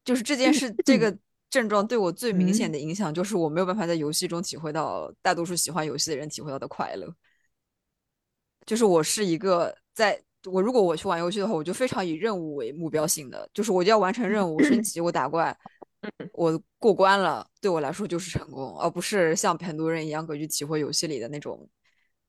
[0.06, 1.18] 就是这件事，这个
[1.50, 7.14] 症状对我最明显的影响，就是我没有办法在游戏中体会到大多数喜欢游戏的人体会到的快乐。
[8.66, 15.56] 就是我是一个，在我如果我去玩游戏的话，我就非常以任务为目标性的，就是我就要完成任务、升级、我打怪。
[16.34, 21.68] 我过关了，对我来说就是成功，而不是像很多人一样去体会游戏里的那种，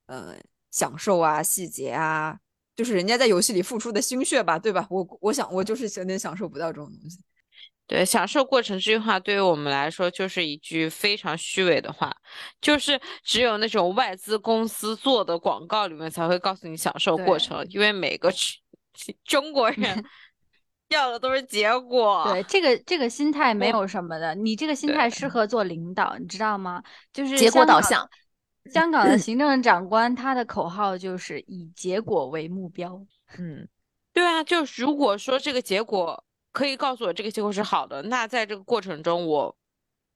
[0.06, 0.34] 嗯，
[0.70, 2.38] 享受啊、细节啊，
[2.74, 4.86] 就是人家在游戏里付出的心血吧，对吧？
[4.90, 7.18] 我我想我就是有点享受不到这种东西。
[7.88, 12.14] 对，享受过程这句话对于我们来说就是一句非常虚伪的话，
[12.60, 18.30] 就是只有那种外资公司做的广告里面才会告诉你享受过程，因为每个
[19.24, 20.04] 中国人。
[20.90, 22.24] 要的都是结果。
[22.32, 26.82] 对，这个这个心态没有什么的，你这个心态适合做领导，你知道吗？
[27.12, 28.08] 就是结果导向。
[28.72, 33.04] 香港的行政长官他的口号就是以结果为目标。
[33.38, 33.68] 嗯，
[34.14, 39.56] 对啊，就如果说这个结果可以告诉我这个结果是好的，那在这个过程中我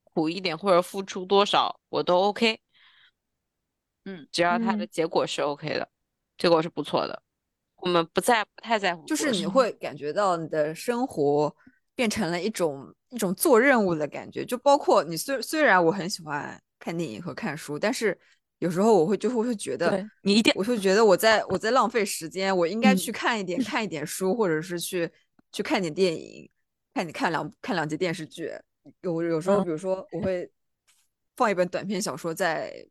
[0.05, 2.59] 苦一点或者付出多少我都 OK。
[4.05, 5.89] 嗯，只要他的结果是 OK 的，
[6.37, 7.23] 结果是不错的。
[7.77, 11.55] 我们不在不太在乎，就是你会感觉到你的生活
[11.95, 18.19] 变成了一种一种做任务的感觉，就包括你虽虽然我很喜欢看电影和看书，但是
[18.59, 25.11] 有时候我会就会会觉得你一定，我会觉得我在我在浪费时间，我应该去看一点看一点书，或者是去
[25.53, 26.51] 去看点电影，
[26.95, 28.51] 看你看两看两集电视剧。
[29.03, 30.51] 有有时候比如说我会
[31.37, 32.85] 放一本短篇小说在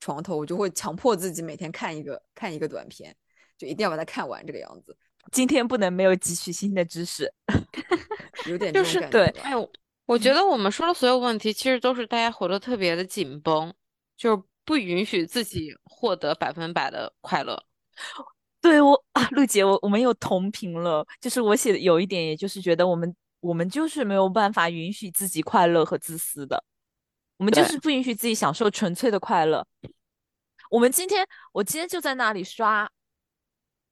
[0.00, 3.16] 床头，我就会强迫自己每天看一个看一个短片。
[3.58, 4.94] 就一定要把它看完，这个样子。
[5.32, 7.32] 今天不能没有汲取新的知识，
[8.46, 9.28] 有点就是对。
[9.40, 9.52] 哎，
[10.04, 13.72] 我觉得我们说的所有问题，其实都是大家活得特别的紧绷，
[14.14, 17.64] 就是不允许自己获得百分百的快乐。
[18.66, 21.06] 对我啊，陆姐，我我们又同频了。
[21.20, 26.62] 就是我写的有一点，也就是觉得我们我们就是没有办法允许自己快乐和自私的，
[27.36, 29.66] 我们就是不允许自己享受纯粹的快乐。
[30.70, 32.90] 我们今天，我今天就在那里刷。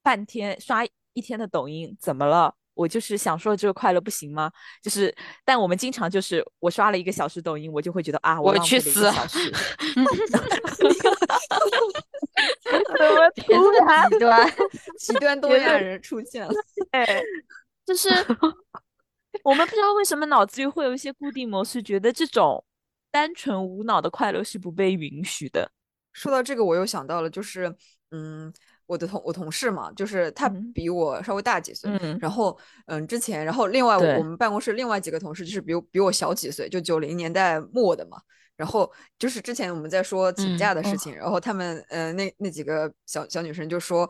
[0.02, 0.84] 半天刷
[1.14, 2.54] 一天的抖音，怎么了？
[2.74, 4.50] 我就是享受这个快乐，不行吗？
[4.82, 9.10] 就是，但我们经常就是，我刷了一个小时抖音，我就会觉得啊，我去死！
[12.64, 14.52] 怎么突然极端
[14.98, 16.52] 极端多亚人出现了？
[16.90, 17.22] 哎，
[17.86, 18.08] 就是
[19.42, 22.64] 我们不知道为什么脑子里会有一些固定模式，觉得这种
[23.10, 25.70] 单纯无脑的快乐是不被允许的。
[26.12, 27.74] 说到这个，我又想到了，就是
[28.10, 28.52] 嗯。
[28.86, 32.56] 我的同我同事嘛，就是他比我稍微大几岁，然后
[32.86, 38.20] 嗯，之前，然后另外我们办公室另外几个同事就是比比我小几岁，就九零年代末的嘛，
[38.56, 44.08] 然后就是之前我们在说请假的事情，然后他们呃那那几个小小女生就说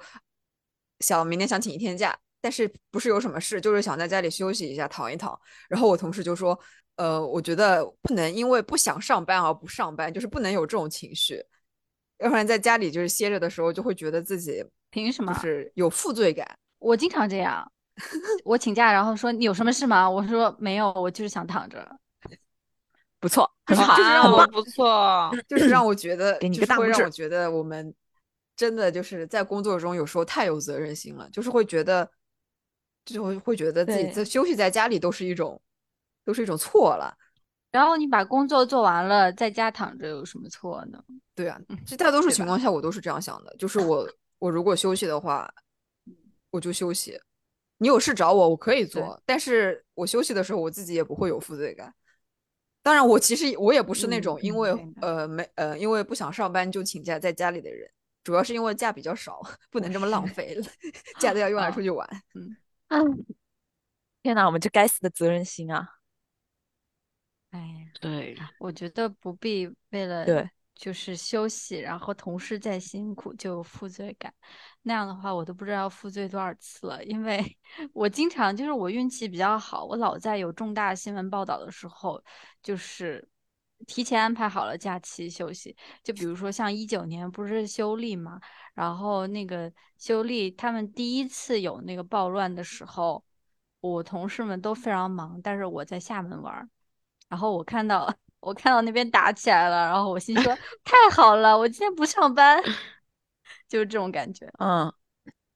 [1.01, 6.59] 想明天想请一天假，但是不是有什么事，就是想在家里休息一下躺一躺，然后我同事就说
[6.97, 11.41] 呃我觉得不能因为不想上班而不上班，就是不能有这种情绪。
[12.25, 16.47] 要不然在家里就是歇着的时候，就会觉得自己凭什么就是有负罪感。
[16.81, 17.71] 我经常这样，
[18.45, 20.09] 我请假，然后说你有什么事吗？
[20.09, 21.97] 我说没有，我就是想躺着。
[23.21, 27.95] 不错，很好，就是让我不错， 就是让我觉 得，给你个大会让拇指我觉得我们
[28.57, 32.11] 真的就是在工作中有时候太有责任心了，就是会觉得，
[33.05, 35.61] 就会会觉得自己在休息在家里都是一种，
[36.25, 37.17] 都是一种错了。
[37.75, 41.05] 然后你把工作做完了，在家躺着有什么错呢？
[41.35, 44.09] 对啊，其实大多数情况下我都是这样想的，就是我
[44.39, 45.53] 我如果休息的话，
[46.53, 47.21] 我就休息。
[47.79, 51.93] 你有事找我，我可以做，但是我休息的时候，我自己也不会有负罪感。
[52.81, 57.91] 当然，我其实我也不是那嗯种因为、嗯呃没呃因为不想上班就请假在家里的人，
[58.23, 60.65] 主要是因为假比较少，不能这么浪费了，
[61.19, 62.09] 假都要用来啊出去玩。
[62.35, 62.57] 嗯
[64.23, 65.94] 天哪，我们这该死的责任心啊！
[68.05, 74.33] 对，我觉得不必为了对就是休息，然后同事再辛苦就有负罪感。
[74.83, 77.43] 那样的话，我都不知道要负罪多少次了，因为
[77.95, 82.23] 我经常就是我运气比较好，我老在有重大新闻报道的时候，
[82.63, 83.27] 就是
[83.87, 85.75] 提前安排好了假期休息。
[86.03, 88.39] 就比如说像一九年不是修例嘛，
[88.75, 93.25] 然后那个修例他们第一次有那个暴乱的时候，
[93.81, 96.69] 我同事们都非常忙，但是我在厦门玩儿。
[97.29, 100.55] 然后我看到 我看到那边打起来了，然后我心说
[100.85, 102.63] 太好了，我今天不上班，
[103.69, 104.47] 就是这种感觉。
[104.59, 104.93] 嗯，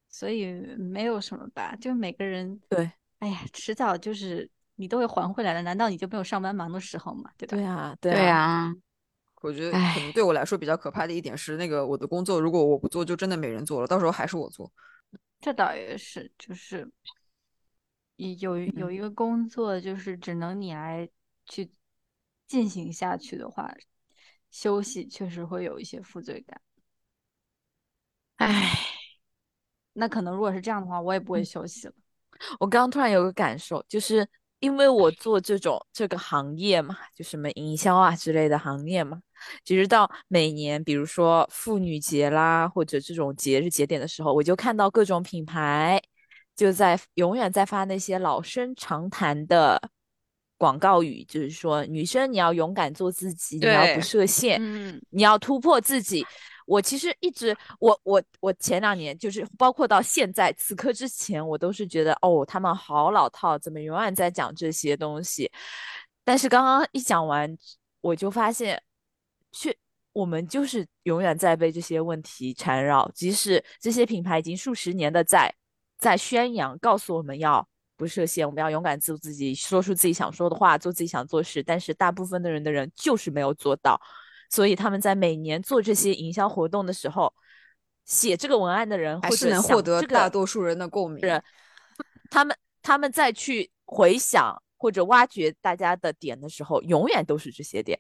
[0.09, 0.47] 所以
[0.77, 7.31] 没有什么吧，就每个人，对，哎呀，迟早就是你都会还回来的，难道你就没有上班忙的时候吗？
[7.37, 7.57] 对吧？
[7.57, 8.75] 对啊，对啊，啊，
[9.43, 14.73] 我觉得可能对我来说比较可怕的一点是，那个我的工作如果我不做，就真的没人做了，到时候还是我做。
[15.41, 16.91] 这倒也是，就是
[18.16, 21.09] 有有一个工作，就是只能你来
[21.49, 21.70] 去
[22.46, 23.74] 进行下去的话，
[24.51, 26.61] 休息确实会有一些负罪感。
[28.36, 28.72] 唉，
[29.94, 31.94] 那可能如果是这样的话，我也不会嗯休息了。
[32.61, 34.28] 我刚刚突然有个感受，就是
[34.61, 39.20] 因为我做这种这个行业嘛，就什么营销啊之类的行业嘛，
[39.64, 46.01] 其实到每年，比如说妇女节啦，或者这种节日节点的时候，我就看到各种品牌
[46.55, 49.90] 就在永远在发那些老生常谈的
[50.59, 56.27] 广告语，就是说女生你要勇敢做自己，你要不设限，嗯，你要突破自己。
[56.67, 65.51] 我其实一直，我我我前两年就是包括到现在此刻之前，我都是觉得哦，他们好老套，怎么永远在讲这些东西？
[66.25, 67.57] 但是刚刚一讲完，
[68.03, 68.83] 我就发现，
[69.51, 69.75] 却
[70.13, 75.55] 我们就是永远在被这些问题缠绕，即使这些品牌已经数十年的在
[75.97, 77.67] 在宣扬，告诉我们要
[77.99, 84.01] 不设限，我们要勇敢做自己，说出自己想说的话，做自己想做事，但是大部分的人的人就是没有做到。
[84.49, 87.34] 所以他们在每年做这些营销活动的时候，
[88.05, 91.20] 写这个文案的人还是能获得大多数人的共鸣。
[91.20, 91.42] 是
[92.30, 97.99] 他们他们再去回想或者挖掘大家的点的时候，永远都是这些点。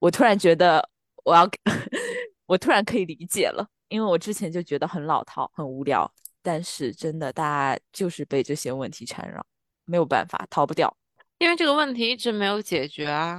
[0.00, 0.86] 我突然觉得
[1.24, 1.48] 我要，
[2.46, 6.12] 我突然可以理解了，因为我之前就觉得很老套、很无聊，
[6.48, 9.44] 但是真的大家就是被这些问题缠绕，
[9.84, 10.96] 没有办法，逃不掉。
[11.36, 13.38] 因为这个问题一直没有解决啊。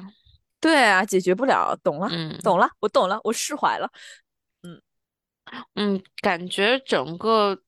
[0.59, 3.91] 对啊，解决不了，懂了，嗯懂了，我懂了，我释怀了。
[4.61, 4.79] 嗯
[5.73, 7.59] 嗯，感觉整个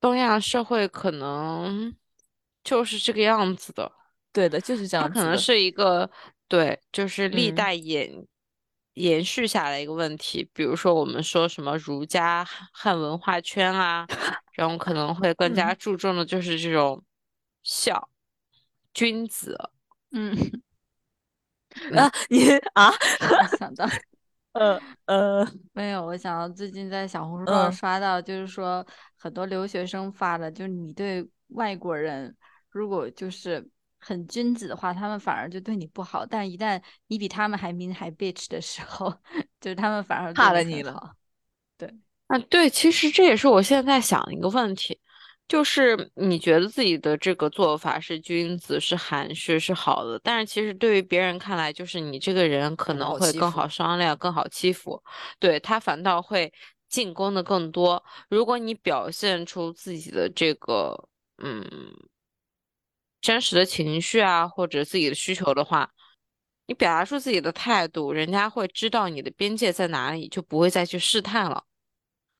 [0.00, 1.92] 东亚社会可能
[2.62, 3.90] 就是这个样子的。
[4.32, 5.10] 对的，就是这样。
[5.10, 6.08] 可能是一个
[6.46, 8.24] 对，就是历嗯代延、
[8.96, 10.48] 延续下来一个问题。
[10.52, 14.06] 比如说，我们说什么儒家汉汉文化圈啊，
[14.52, 17.02] 然后可能会更加嗯注重的就是这种
[17.62, 18.08] 孝、
[18.92, 19.70] 君子。
[20.12, 20.34] 嗯，
[21.96, 23.86] 啊，你啊，我想到
[24.52, 28.84] 呃呃，没有，我想到最近在小红书上嗯刷到，就是说
[29.18, 32.34] 很多留学生发的，就是你对外国人
[32.70, 33.68] 如果就是
[34.06, 39.12] 很君子的话，他们反而就对你不好；但一旦你比他们还 mean 还 bitch 的时候，
[39.60, 41.16] 就是他们反而怕了你了
[41.76, 41.92] 对。
[42.28, 44.96] 啊，对，其实这也是我现在想的一个问题，
[45.48, 55.02] 就是你觉得自己的这个做法是君子、是含蓄、是好的，但是其实对于别人看来，就是你这个人可能会更好商量、更好欺负，
[55.40, 56.52] 对，他反倒会
[56.88, 58.02] 进攻的更多。
[58.28, 61.64] 如果你表现出自己的这个嗯
[63.26, 65.92] 真实的情绪啊，或者自己的需求的话，
[66.66, 71.64] 你表达出自己的态度，人家会知道你的边界在哪里，就不会再去试探了。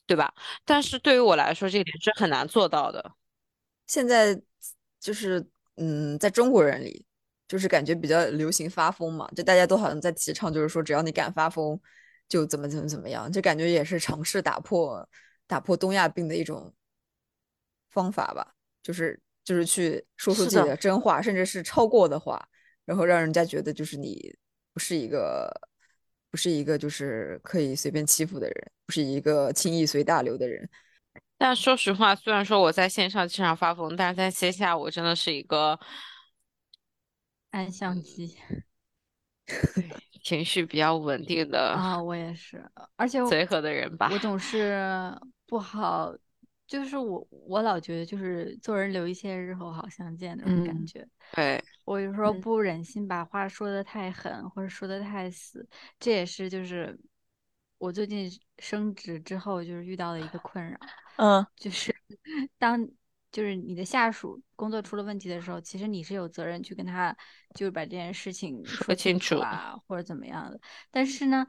[0.07, 0.33] 对吧？
[0.65, 3.15] 但是对于我来说，这点是很难做到的。
[3.89, 4.41] 现在
[5.01, 7.05] 就是嗯，在中国人里，
[7.49, 11.77] 就是感觉比较流行发疯嘛，就大家都好像在提倡，就是说只要你敢发疯，
[12.29, 15.09] 就怎么怎么怎么样，就感觉也是尝试打破
[15.49, 16.73] 打破东亚病的一种
[17.91, 22.47] 方法吧，就是就是去说出自己的真话，甚至是超过的话，
[22.85, 24.37] 然后让人家觉得就是你
[24.75, 25.49] 不是一个
[26.33, 30.69] 不是一个就是可以随便欺负的人，不是一个轻易随大流的人。
[31.39, 35.79] 但说实话，虽然说我在线上经常发疯，但是在线下我真的是一个
[37.53, 38.37] 按相机。
[40.25, 42.61] 情绪比较稳定的啊，我也是，
[42.97, 44.09] 而且随和的人吧。
[44.11, 45.17] 我总是
[45.47, 46.13] 不好，
[46.67, 51.07] 就是我我老觉得就是做人留一线，日后好相见那种感觉。
[51.33, 55.67] 对，我有时候不忍心把话说的太狠，或者说的太死，
[55.99, 56.99] 这也是就是
[57.79, 60.79] 我最近升职之后就是遇到的一个困扰。
[61.17, 61.95] 嗯，就是
[62.59, 62.89] 当。
[63.33, 67.15] 就是你的下属工作出了问题的时候，其实你是有责任去跟他，
[67.55, 70.59] 就是把这件事情说清楚啊，或者怎么样的。
[70.91, 71.47] 但是呢，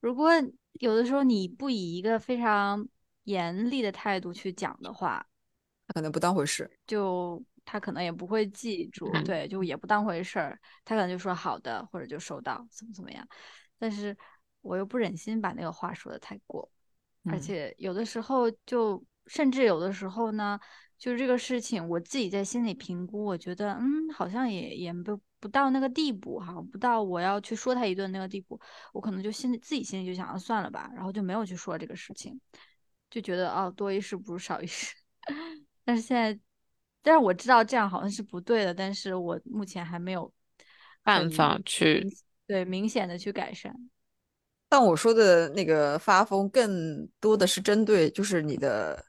[0.00, 0.30] 如果
[0.74, 2.88] 有的时候你不以一个非常
[3.30, 5.24] 严厉的态度去讲的话，
[5.86, 13.26] 他可能不当回事，就他可能也不会记住，对，就也不当回事儿，他可能就说好的，或者就收到，怎么怎么样。
[13.78, 14.16] 但是
[14.60, 16.70] 我又不忍心把那个话说的太过，
[17.30, 20.58] 而且有的时候就甚至有的时候呢。
[21.00, 28.60] 就是这个事情，我自己在心里评估，我觉得，嗯，好像也也不不到那个地步哈，不到我要去说他一顿那个地步，
[28.92, 32.38] 我可能就心里自己心里就想，算了吧，然后就没有去说这个事情，
[33.10, 34.94] 就觉得哦，多一事不如少一事。
[35.84, 36.40] 但是现在，
[37.02, 40.32] 但是我知道这样好像是不对的，但是我目前还没有
[41.02, 42.06] 办法去
[42.46, 43.74] 对明显的去改善。
[44.68, 49.04] 但我说的那个发疯，更多的是针对就是你的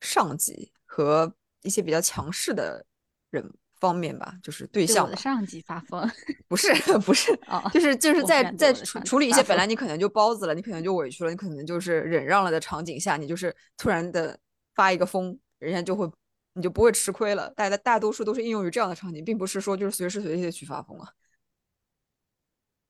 [0.00, 0.72] 上级。
[0.92, 1.32] 和
[1.62, 2.84] 一些比较强势的
[3.30, 3.48] 人
[3.80, 5.04] 方面吧，就是对象。
[5.06, 6.08] 我的上级发疯，
[6.46, 7.36] 不是不是，
[7.72, 14.38] 就是就是在在处处理一些本来你可能就包子了，你可能就委屈了，你可能就是忍让了的场景下，你就是突然的
[14.74, 16.08] 发一个疯，人家就会
[16.52, 17.50] 你就不会吃亏了。
[17.50, 21.08] 大家大多数都是应用于这样的场景，并不是说就是随时随地的去发疯啊。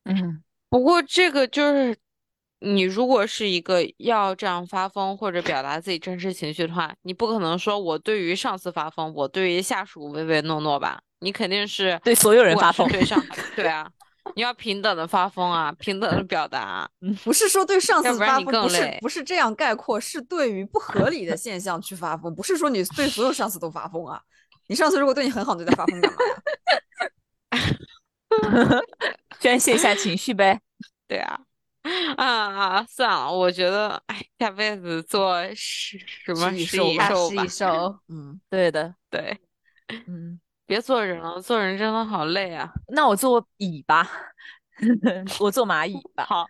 [0.05, 1.97] 嗯，不过这个就是。
[2.61, 11.01] 你如果是一个要这样发疯或者表达自己真实情绪的话，你不可能说我对于上司发疯，我对于下属唯唯诺诺吧？
[11.21, 13.23] 你肯定是对所有人发疯，对上
[13.57, 13.91] 对啊，
[14.35, 16.89] 你要平等的发疯啊，平等的表达。
[17.25, 24.21] 不是说对上司发疯，不是不是这样概括，是对于不合理的现象去发疯，不是说你对所有上司都发疯啊。
[24.67, 26.19] 你上司如果对你很好，你在发疯干嘛
[28.71, 28.81] 呀？
[29.41, 30.61] 宣泄一下情绪呗。
[31.09, 31.41] 对啊。
[32.17, 32.25] 啊
[32.77, 32.87] 啊！
[32.89, 37.47] 算了，我觉得，哎，下辈子做是什么食蚁兽吧。
[37.49, 39.39] 兽，嗯， 对的，对，
[40.07, 42.71] 嗯，别做人了，做人真的好累啊。
[42.89, 44.09] 那我做蚁吧，
[45.41, 46.27] 我做蚂蚁吧。
[46.27, 46.47] 好，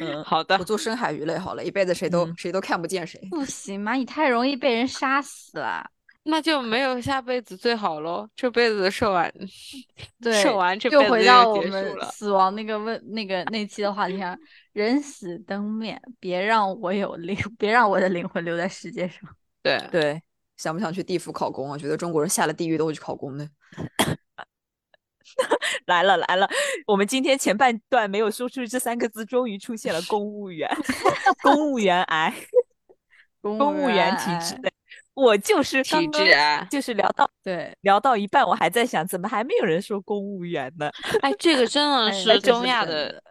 [0.00, 3.18] 嗯，好的，我做深海鱼类好了，一辈子谁都谁都看不见谁。
[3.30, 5.90] 不行，蚂蚁太容易被人杀死了。
[6.26, 9.30] 那就没有下辈子最好喽，这辈子受完，
[10.20, 14.36] 对，受完这辈子就回到我们死亡那个问那个那期的话题上，
[14.72, 19.20] 人死灯灭，别让我有灵， 别让我的灵魂留在世界上。
[19.62, 20.22] 对对，
[20.56, 21.76] 想不想去地府考公啊？
[21.76, 23.46] 觉得中国人下了地狱都会去考公的。
[25.86, 26.48] 来了来了，
[26.86, 30.70] 我们今天前半段没有说出这三个字，终于出现了公务员，
[31.42, 32.32] 公务员癌，
[33.42, 34.72] 公务员体制的。
[35.14, 40.90] 我就是体质啊，就是聊到对聊到一半，我还在想，怎么还没有人说公务员呢？
[41.22, 43.22] 哎，这个真的是中亚的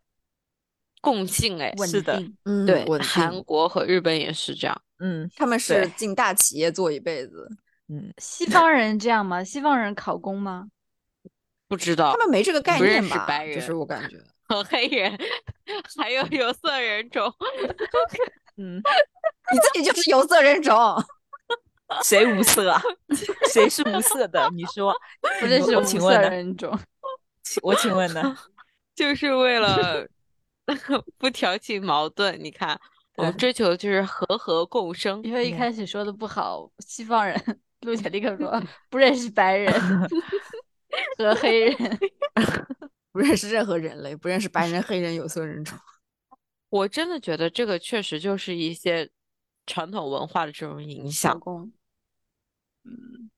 [1.01, 7.49] 共性哎，是的，嗯，对，韩国和日本也是这样，嗯，他们是进大企业做一辈子，
[7.89, 9.43] 嗯，西方人这样吗？
[9.43, 10.67] 西方人考公吗？
[11.67, 13.25] 不知道，他们没这个概念吧？
[13.27, 14.17] 白人，就是我感觉
[14.47, 15.17] 和黑人，
[15.97, 17.29] 还有有色人种，
[18.55, 18.77] 嗯，
[19.51, 20.73] 你自己就是有色人种。
[22.03, 22.81] 谁无色啊？
[23.53, 24.49] 谁是无色的？
[24.53, 24.93] 你说，
[25.39, 26.77] 不认识我请问人种？
[27.61, 28.37] 我请问呢？
[28.95, 30.07] 就是为了
[31.17, 32.37] 不挑起矛盾。
[32.43, 32.79] 你看，
[33.15, 35.21] 我们追求的就是和和共生。
[35.23, 39.73] 因为一开始说的不好，西方人陆姐立刻说不认识白人
[41.17, 41.99] 和黑人，
[43.11, 45.77] 不认识任何人类，不认识白人、黑人、有色人种。
[46.69, 49.09] 我真的觉得这个确实就是一些
[49.67, 51.39] 传统文化的这种影响。
[52.85, 53.29] 嗯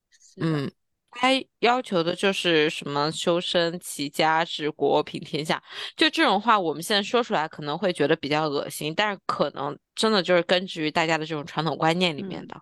[0.41, 0.71] 嗯，
[1.11, 1.29] 他
[1.59, 5.63] 要求的就是什么修身齐家治国平天下，
[5.95, 12.61] 就这种话，我们现在说出来可能会觉得比较恶心，但是可能真的就是根植于大家的这种传统观念里面的，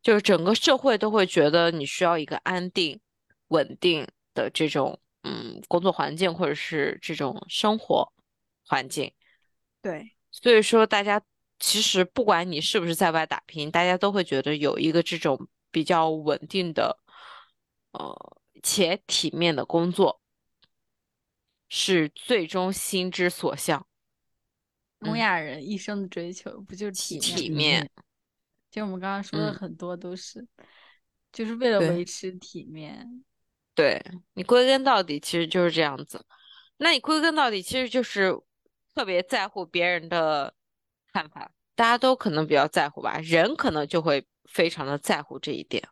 [0.00, 3.00] 就是整个社会都会觉得你需要一个安定、
[3.48, 8.12] 稳定的这种嗯工作环境或者是这种生活
[8.64, 9.12] 环境。
[9.82, 11.20] 对，所以说大家
[11.58, 16.98] 其实不管你是不是在外打拼，大家都会觉得有一个这种比较稳定的，
[17.92, 20.20] 呃且体面的工作，
[21.68, 23.86] 是最终心之所向。
[24.98, 27.90] 东亚人一生的追求不就是体体面？
[28.70, 30.46] 就我们刚刚说的嗯很多都是，
[31.32, 33.24] 就是为了维持体面。
[33.74, 34.00] 对
[34.34, 36.24] 你归根到底其实就是这样子。
[36.76, 38.38] 那你归根到底其实就是
[38.94, 40.54] 特别在乎别人的
[41.12, 45.82] 看法，大家都可能比较在乎吧，人可能就会非常的在乎这一点，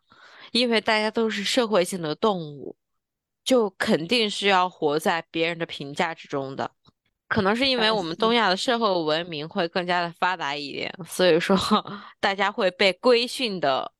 [0.53, 2.77] 因为大家都是社会性的动物，
[3.45, 6.71] 就肯定是要活在别人的评价之中的。
[7.29, 11.57] 可能是因为我们东亚的社会文明会更加的发达一点，所以说
[12.21, 13.93] 大家会被规训的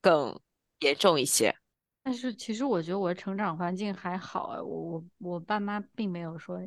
[0.00, 0.38] 更
[0.80, 1.54] 严重一些。
[2.02, 6.58] 但是其实我觉得我的成长环境还好哎，我我我爸妈并没有说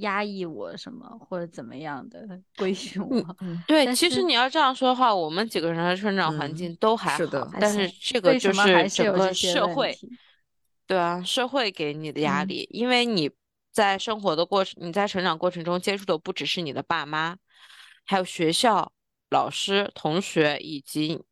[0.00, 2.26] 压抑我什么或者怎么样的
[2.56, 3.36] 规训我。
[3.40, 9.96] 嗯，对，其实你要这样说的话，我们几个人的成长环嗯境都还好，是的但是这个就是整个社会，
[10.86, 13.30] 对啊，社会给你的压嗯力，因为你
[13.72, 17.36] 在生活的过程，你在成长过程中接触的不只是你的爸妈，
[18.04, 18.92] 还有学校、
[19.30, 21.22] 老师、同学以及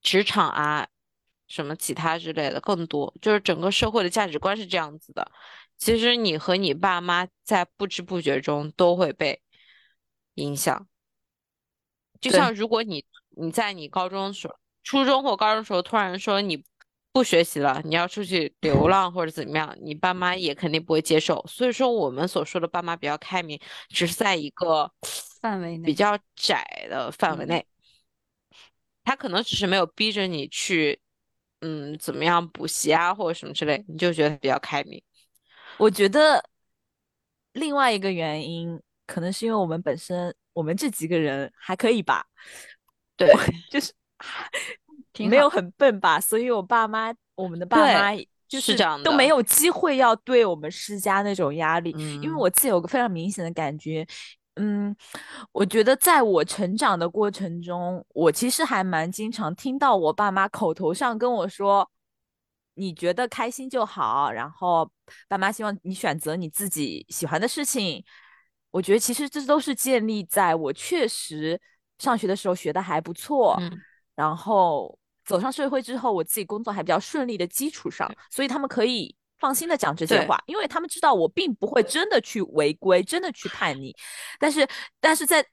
[0.00, 0.86] 职场啊，
[1.46, 5.30] 什么其他之类的更多，就是整个社会的价值观是这样子的。
[5.82, 9.42] 其实你和你爸妈在不知不觉中都会被
[10.34, 10.86] 影响。
[12.20, 14.54] 就像如果你你在你高中时候、
[14.84, 16.64] 初中或高中时候突然说你
[17.10, 21.44] 不学习了，你要出去流浪或者怎么样，你爸妈也肯定不会接受。
[21.48, 24.88] 所以说我们所说的爸妈比较开明，只是在一个
[25.42, 27.66] 范围内比较窄的范围嗯内，
[29.02, 31.00] 他可能只是没有逼着你去，
[31.58, 35.02] 嗯，怎么样补习啊或者什么之类，你就觉得比较开明。
[35.82, 36.40] 我觉得
[37.54, 42.24] 另外一个原因，可能是因为我们本身我们这几个人还可以吧，
[43.16, 43.28] 对，
[43.68, 43.92] 就是
[45.28, 48.14] 没有很笨吧，所以我爸妈，我们的爸妈
[48.46, 54.06] 就是这样都没有机会要对我们施加那种压力，因为嗯我自己有个非常明显的感觉。
[54.54, 54.94] 嗯，
[55.50, 61.90] 我觉得在我成长的过程中，我其实还蛮经常听到我爸妈口头上跟我说
[62.74, 64.90] ：“你觉得开心就好。”然后
[65.28, 68.04] 爸妈希望你选择你自己喜欢的事情。
[68.70, 71.60] 我觉得其实这都是建立在我确实
[71.98, 73.70] 上学的时候学的还不错，嗯
[74.14, 83.94] 然后走上社会之后，我自己工作还比较顺利的基础上，所以他们可以放心的讲这些话，因为他们知道我并不会真的去违规，真的去叛逆。
[84.38, 84.66] 但是，
[85.00, 85.44] 但是在，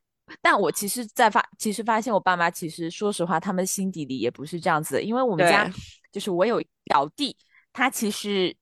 [0.41, 5.69] 但我其实，在发，其实发现我爸妈其实说实话，他们心底里也不是这样子的，因为我们家
[6.11, 7.35] 就是我有表弟，
[7.73, 8.55] 他其实。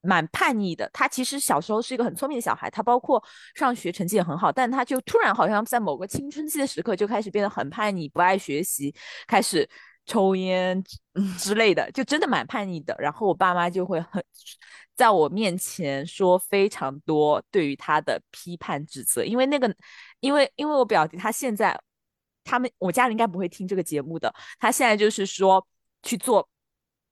[0.00, 3.22] 蛮叛逆的，他其实小时候是一个很聪明的小孩，他包括
[3.56, 8.94] 上学成绩也很好，但他就突然好像在某个青春期的时刻就开始变得很叛逆，不爱学习，
[9.26, 9.68] 开始
[10.08, 10.82] 抽烟
[11.38, 12.96] 之类的，就真的蛮叛逆的。
[12.98, 14.24] 然后我爸妈就会很
[14.96, 19.72] 在我面前说非常多对于他的批判指责，因为那个，
[20.20, 21.78] 因为因为我表弟他现在，
[22.42, 25.64] 他们我家里应该不会听这个节目的，他现在就是说
[26.02, 26.48] 去做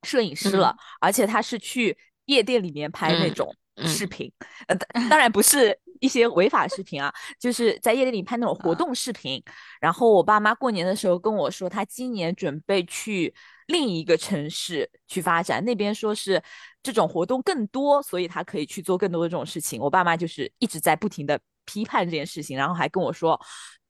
[0.02, 3.34] 摄影师了，而且他是去夜店里面拍那嗯。
[3.34, 4.32] 种嗯视频，
[4.68, 9.42] 呃，当当然不是一些违法视频啊，就是在夜店里拍那种活动视频。
[9.80, 13.34] 然后我爸妈过年的时候跟我说，他今年准备去
[13.66, 16.42] 另一个城市去发展，那边说是
[16.82, 19.80] 这种活动更多，所以他可以去做更多的这种事情。
[19.80, 23.40] 我爸妈就是一直在不停的批判这件事情，然后还跟我说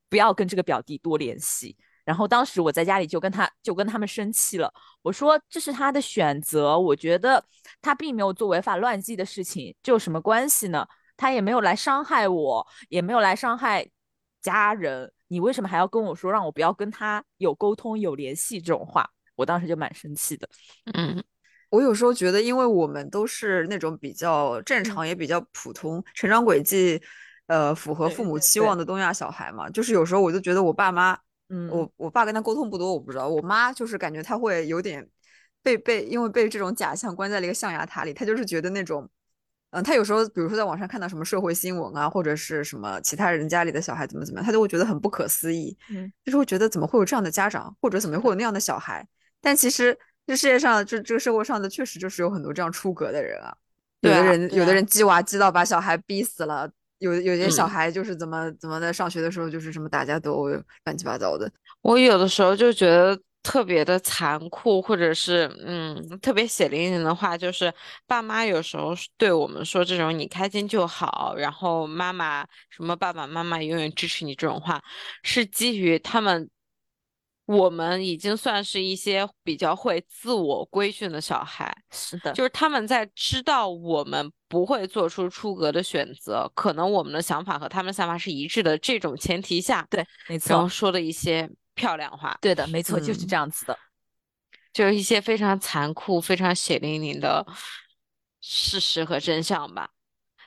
[0.09, 1.77] 不要跟这个表弟多联系。
[2.07, 7.45] 然后当时我在家里就跟他就跟他们生气了，我说这是他的选择，我觉得
[7.83, 10.87] 他并没有做违法乱纪的事情，这有什么关系呢？
[11.17, 13.87] 他也没有来伤害我，也没有来伤害
[14.41, 19.05] 家人，你为什么还要跟我说让我不要跟他有沟通、有联系这种话？
[19.35, 20.49] 我当时就蛮生气的。
[20.95, 21.23] 嗯，
[21.71, 27.03] 我有时候觉得，因为我们都是那种比较正常也比较普通，成长轨迹，
[27.47, 35.09] 呃，符合父母期望的东亚小孩嘛，就是有时候我就觉得我爸妈，嗯，我我爸跟他沟通不多，我不知道，我妈就是感觉他会有点
[35.63, 39.09] 被被因为被这种假象关在了一个象牙塔里，他就是觉得那种。
[39.71, 49.07] 嗯，他有时候，比如说在网上看到什么社会新闻啊，或者是什么其他人家里的小孩怎么怎么样，他就会觉得很不可思议，嗯，就是会觉得怎么会有这样的家长，或者怎么会有那样的小孩。
[49.41, 53.55] 但其实这世界上，这这个社会上的确实就是有很多这样出格的人啊，
[54.01, 57.69] 有的人有的人鸡娃鸡到把小孩逼死了，有有些小嗯。
[57.69, 60.49] 孩就是怎么怎么的上学的时候就是什么打架斗殴
[60.85, 61.51] 乱七八糟的，
[61.83, 67.73] 我有的时候就觉得特别的残酷，或者是嗯特别血淋淋的话，就是
[68.07, 74.83] 爸妈有时候对我们说这种“你开心就好”，然后妈妈什么爸爸妈妈永远支持你这种话，
[75.23, 76.51] 是基于他们
[77.45, 91.51] 我们已经算是一些比较会自我规训的小孩，是的，就是他们在知道我们不会做出出格的选择，可能我们的想法和他们的想法是一致的这种前提下，对，没错，然后说的一些。
[91.79, 93.79] 漂亮话，对的，没错，就是这样子的，
[94.73, 97.47] 就是一些非常残酷、非常血淋淋的
[98.41, 99.91] 事实和真相吧。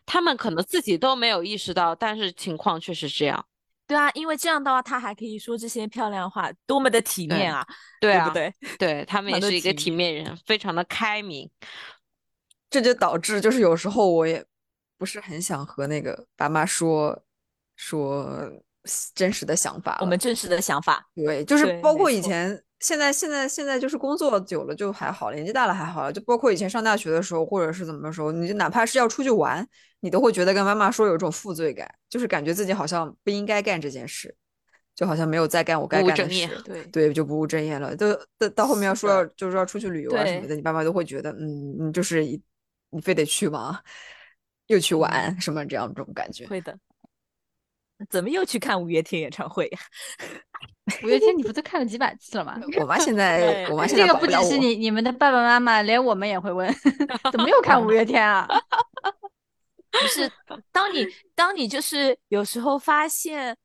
[0.08, 3.46] 他们可能自己都没有意识到，但是情况确实这样。
[3.86, 7.64] 对啊，因为这样的话，他还可以说这些漂亮话，多么的体面啊！
[8.02, 8.52] 对不对？
[8.80, 11.48] 对他们也是一个体面人，非常的开明。
[12.70, 14.46] 这就导致，就是有时候我也
[14.98, 17.22] 不是很想和那个爸妈说
[17.76, 18.52] 说。
[19.14, 29.68] 真实的想法，我们真实的想法，对，就是包括以前，现在，现在，现在就是工作久了就还好，年纪大了还好了，就包括以前上大学的时候，或者是怎么的时候，你就哪怕是要出去玩，
[30.00, 34.34] 你都会觉得跟妈妈说有一种负罪感，就是感觉自己好像不应该干这件事，
[34.96, 37.94] 就好像没有在干我该干的事，对对，就不务正业了。
[37.96, 42.26] 都到到后面要说要就是要出去旅游啊什么的，你爸妈都会觉得，嗯，你就是
[42.90, 43.82] 你非得去吗？
[44.68, 46.78] 又去玩什么这样这种感觉，会的。
[48.10, 49.80] 怎么又去看五月天演唱会呀？
[51.04, 52.60] 五月天你不都看了几百次了吗？
[52.80, 56.72] 我妈现在，我妈现在这个不只是你你们的爸爸妈妈，连我们也会问，
[57.32, 58.48] 怎么又看五月天啊？
[59.92, 60.32] 不是，
[60.72, 63.58] 当你当你就是有时候发现，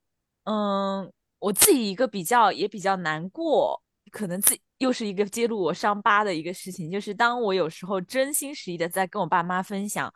[0.45, 10.13] 嗯，我自己一个比较也比较难过，可能自己又是一个揭露我伤疤的一个事情，就是当我有时候真心实意的在跟我爸妈分享，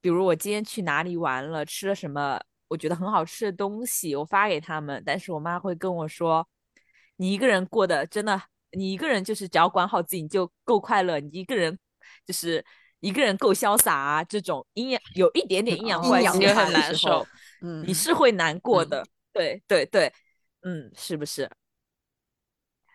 [0.00, 2.40] 比如我今天去哪里玩了，吃了什么。
[2.68, 6.44] 我觉得很好吃的东西，我发给他们，但是我妈会跟我说
[7.16, 11.78] ：“你一个人过的真的，你一个人就是只要管好自己就够快乐，你一个人
[12.26, 12.64] 就是
[13.00, 17.24] 一个人够潇洒啊。”这种阴阳有一点点阴阳怪气很难受，
[17.60, 20.12] 嗯，你是会难过的，对对对，
[20.62, 21.48] 嗯，是不是？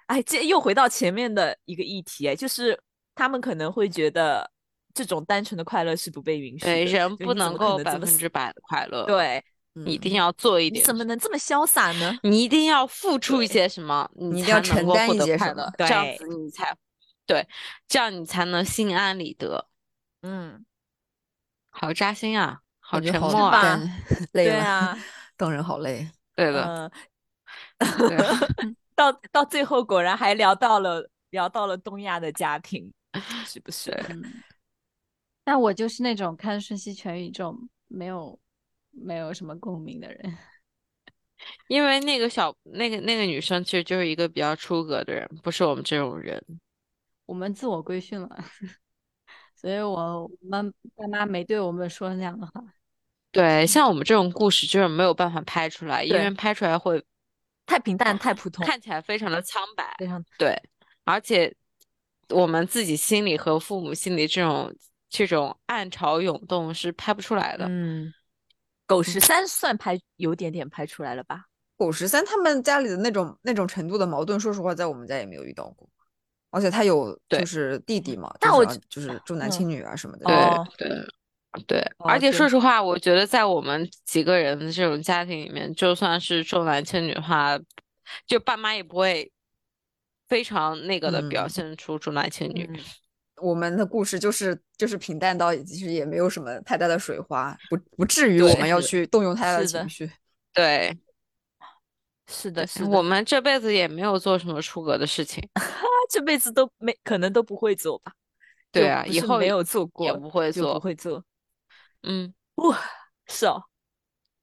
[0.09, 2.77] 哎，这又回到前面的一个议题，哎，就是
[3.13, 4.49] 他们可能会觉得
[4.93, 9.43] 这种单纯的快乐是不被允许，对，人不能够百分之百的快乐，对。
[9.73, 12.19] 你一定要做一点，你怎么能这么潇洒呢？
[12.23, 16.75] 你一定要付出一些什么，你要承担一些什么，这样子你才
[17.25, 17.47] 对，
[17.87, 19.67] 这样你才能心安理得。
[20.23, 20.65] 嗯，
[21.69, 23.79] 好扎心啊，好沉默啊，
[24.33, 24.97] 累了啊，
[25.37, 26.09] 当人好累。
[26.35, 26.91] 对 的，
[28.99, 32.91] 到到最后果然还聊到了聊到了东亚的家庭，
[33.45, 33.91] 是不是？
[35.45, 37.51] 那我就是那种看《瞬息全宇宙》
[37.87, 38.39] 没有。
[38.91, 40.37] 没有什么共鸣的人，
[41.69, 46.43] 因为那个小那个那个女生其实就是一个比较出格的人，不是我们这种人。
[47.27, 48.43] 我们自我规训了，
[49.55, 52.51] 所以我们爸妈没对我们说那样的话。
[53.31, 57.01] 对，像我们这种故事就是没有办法拍出来，因为拍出来会
[57.69, 59.95] 太平淡、太普通，看起来非常的苍白。
[59.99, 60.59] 非常对，
[61.05, 61.55] 而且
[62.29, 64.75] 我们自己心里和父母心里这种
[65.07, 67.67] 这种暗潮涌动是拍不出来的。
[67.69, 68.11] 嗯。
[68.87, 71.45] 狗十三算拍有点点拍出来了吧？
[71.77, 75.87] 狗十三他们家里的那种那种程度的矛盾，说实话，在我们家也没有遇到过。
[76.49, 80.25] 而且他有就是弟弟嘛，但我就是重男轻女啊什么的。
[80.75, 81.07] 对对
[81.65, 87.59] 对，而且说实话，我觉得在我们几个人的这种家庭里面，就算是重男轻女的话，
[88.27, 89.31] 就爸妈也不会
[90.27, 92.69] 非常那个的表现出重男轻女。
[93.41, 100.11] 我们的故事就是就是平淡到其实也没有什么太大的水花，不不至于我们要去动用他的情绪。
[100.53, 100.95] 对，
[102.27, 105.41] 是的，是的，我们这辈子也没有做什么出格的事情，
[106.11, 108.11] 这辈子都没可能都不会做吧？
[108.71, 111.23] 对啊，以后没有做过，也不会做，不会做。
[112.03, 112.79] 嗯，哇，
[113.27, 113.63] 是哦，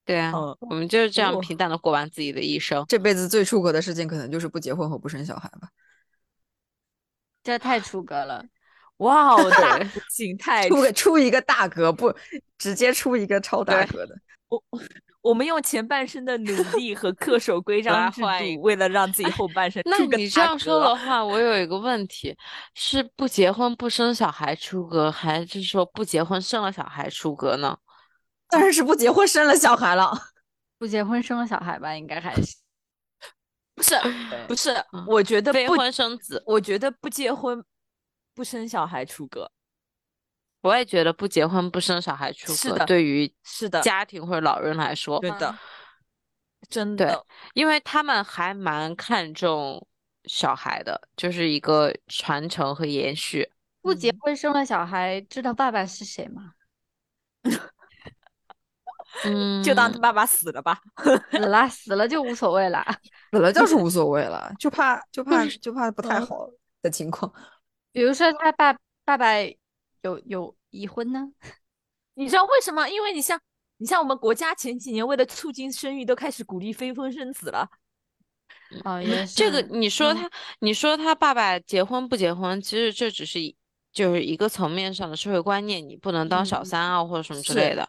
[0.05, 2.85] 对啊，我们就是这样平淡的过完自己的一生。
[2.87, 5.69] 这辈子最出格的事情，可能就是不结婚和不生小孩吧？
[7.43, 8.45] 这太出格了。
[8.97, 9.79] 哇哦，大
[10.09, 12.13] 景太出出一个大格，不
[12.57, 14.19] 直接出一个超大格的。
[14.49, 14.61] 我
[15.27, 19.83] 我们用前半生的努力和恪守规章制度，为了让自己后半生。
[19.85, 22.33] 那你这样说的话，我有一个问题：
[22.73, 27.77] 是不结婚不生小孩出格，还是说不结婚生了小孩出格呢？
[28.49, 30.17] 当然是不结婚生了小孩了。
[30.79, 32.55] 不结婚生了小孩吧，应该还是
[33.75, 33.95] 不是
[34.47, 34.73] 不是？
[35.07, 37.61] 我觉得非婚生子，我觉得不结婚。
[38.33, 39.51] 不生小孩出格，
[40.61, 45.55] 我也觉得不结婚不生小孩出格，对于是的家庭或者老人来说，对的，
[46.69, 49.85] 真的，因为他们还蛮看重
[50.25, 53.49] 小孩的，就是一个传承和延续。
[53.81, 56.51] 不结婚生了小孩，知道爸爸是谁吗？
[59.23, 60.81] 嗯， 就当他爸爸死了吧，
[61.31, 62.85] 死了死了就无所谓了。
[63.31, 66.49] 死了就是无所谓了，就怕就怕就怕不太好
[66.81, 67.31] 的情况。
[67.93, 68.73] 比如说他爸
[69.05, 69.27] 爸爸
[70.07, 71.27] 有有已婚呢，
[72.15, 72.87] 你知道为什么？
[72.87, 73.39] 因为你像
[73.77, 77.69] 你像我们国家前几年为了促进生育，都开始鼓励非婚生子了。
[78.83, 80.29] 哦，也是这个你说他，
[80.59, 83.39] 你说他爸爸结婚不结婚，其实这只是
[83.93, 87.87] 就是一个层面上的社会观念，你不能当小三啊或者什么之类的。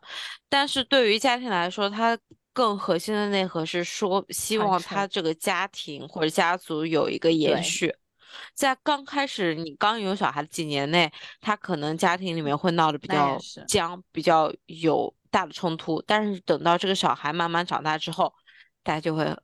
[0.48, 2.16] 但是对于家庭来说，他
[2.52, 7.94] 更核心的内核是说，希望他这个家庭或者家族有一个延续。
[8.54, 11.10] 在刚开始你刚有小孩的几年内，
[11.40, 16.02] 他可能家庭里面会闹得比较僵，比较有大的冲突。
[16.06, 18.32] 但是等到这个小孩慢慢长大之后，
[18.82, 19.36] 大家就会。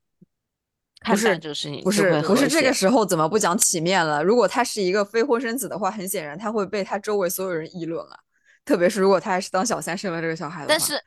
[1.07, 4.25] 不是这个事情，不是不是这个时候怎么不讲体面了？
[4.25, 8.19] 如果他是一个非婚生子的话，很显然他会被他周围所有人议论啊。
[8.65, 10.99] 特别是如果他还是当小三生了这个小孩的但是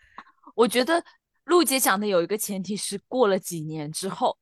[0.53, 1.03] 我觉得
[1.45, 4.37] 陆姐讲的有一个前提是过了几年之后，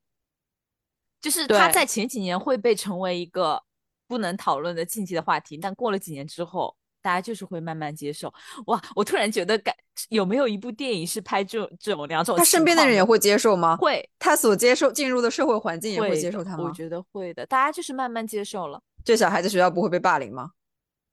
[1.20, 3.62] 就是他在前几年会被成为一个
[4.06, 6.76] 不能讨论的禁忌的话题，但过了几年之后。
[7.02, 8.34] 大家就是会慢慢接受
[8.66, 8.82] 哇！
[8.96, 9.72] 我突然觉得，感
[10.08, 12.36] 有没有一部电影是拍这这种两种？
[12.36, 13.76] 他身边的人也会接受吗？
[13.76, 16.64] 会，他所接受进入的社会环境也会接受他吗？
[16.64, 18.82] 我觉得会的，大家就是慢慢接受了。
[19.04, 20.50] 这小孩在学校不会被霸凌吗？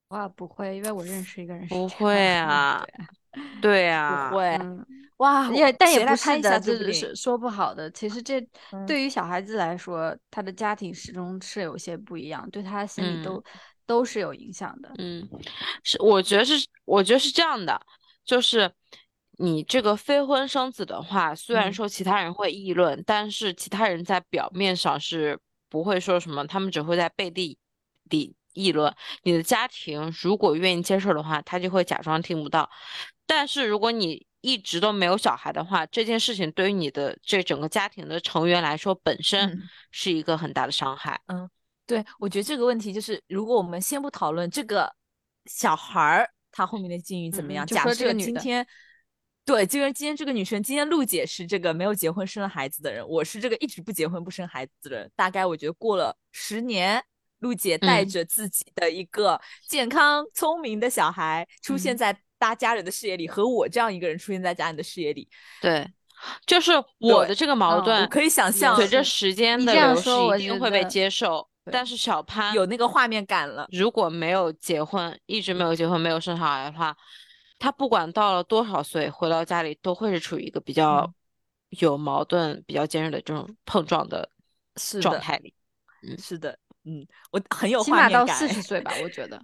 [0.08, 2.84] 哇，不会，因为我认识一个人，不会啊，
[3.62, 4.60] 对啊，不会
[5.18, 5.50] 哇！
[5.52, 7.90] 也但也不是的，就是说不好的。
[7.92, 8.42] 其实这
[8.88, 13.44] 对于小孩子来说，他的家庭始终是有些不一样，对他心里都。
[13.86, 15.28] 都是有影响的，嗯，
[15.84, 16.54] 是，我觉得是，
[16.86, 17.78] 我觉得是这样的，
[18.24, 18.72] 就是
[19.40, 25.38] 你这个非婚生子的话，虽然说其他人会议论，但是其他人在表面上是
[25.70, 27.58] 不会说什么，他们只会在背地
[28.10, 28.94] 里议论。
[29.24, 32.70] 你的家庭如果愿意接受的话，他就会假装听不到。
[33.26, 41.22] 但是如果你一直都没有小孩的话，这件事情对于你的这整个家庭的成员来说，本身是一个很大的伤害。
[41.28, 41.50] 嗯。
[41.86, 44.90] 对，我觉得这个问题就是，如果我们先不讨论这个
[45.48, 48.66] 小孩儿他后面的境遇怎么样，假设今天，
[49.44, 55.12] 对，就是今天这个女生，今天陆姐是这个没有结婚生了孩子的人，我是这个一直不结婚不生孩子的人。
[55.14, 57.04] 大概我觉得过了十年，
[57.44, 65.30] 陆姐带着自己的一个健康聪明的小孩出现在大家人的视野里，和我这样一个人出现在家人的视野里，
[65.62, 65.88] 对。
[66.46, 70.10] 就是我的这个矛盾，可以想象，随着时间的流逝，
[70.42, 71.46] 一定会被接受。
[71.70, 73.68] 但是小潘有那个画面感了。
[73.74, 76.96] 如果没有结婚，一直没有结婚，没有生小孩的话，
[77.60, 81.14] 他不管到了多少岁，回到家里都会是处于一个比较
[81.72, 84.30] 有矛盾、比较尖锐的这种碰撞的
[85.02, 85.54] 状态里。
[86.08, 89.44] 嗯，是的，嗯，我很有起码到四十岁 吧，我觉得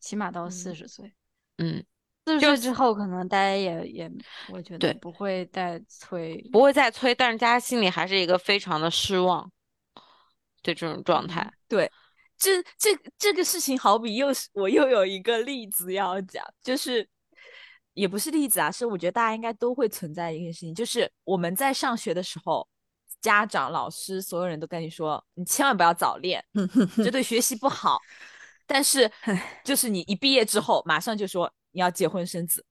[0.00, 1.12] 起码到四十岁。
[1.58, 1.84] 嗯。
[2.26, 4.08] 四十岁之后，可能大家也也，
[4.52, 9.50] 我觉得不会再催，不会再催，但是大家心里还是一个非常的失望，
[10.62, 11.50] 对这种状态。
[11.66, 11.90] 对，
[12.36, 17.08] 这这这个事情，好比又是我又有一个例子要讲，就是
[17.94, 22.68] 也不是例子啊，是我觉得大家应该都会存在一件事情，就是我们在上学的时候，
[23.20, 26.44] 家长、老师，所有人都跟你说，你千万不要早恋，
[26.96, 28.00] 这对学习不好。
[28.66, 29.10] 但是，
[29.64, 31.52] 就是你一毕业之后，马上就说。
[31.72, 32.64] 你要结婚生子，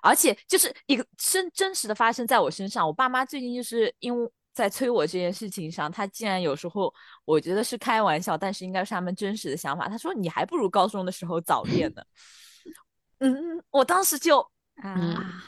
[0.00, 2.86] 而且就是一个真真实的发生在我身上。
[2.86, 9.88] 我爸妈最近就是因为在催我这件事情上，他竟然有时候我觉得是开玩笑，但是应该是他们真实的想法。
[9.88, 12.02] 他说：“你还不如高中的时候早恋呢。”
[13.18, 14.38] 嗯，我当时就
[14.76, 15.42] 啊，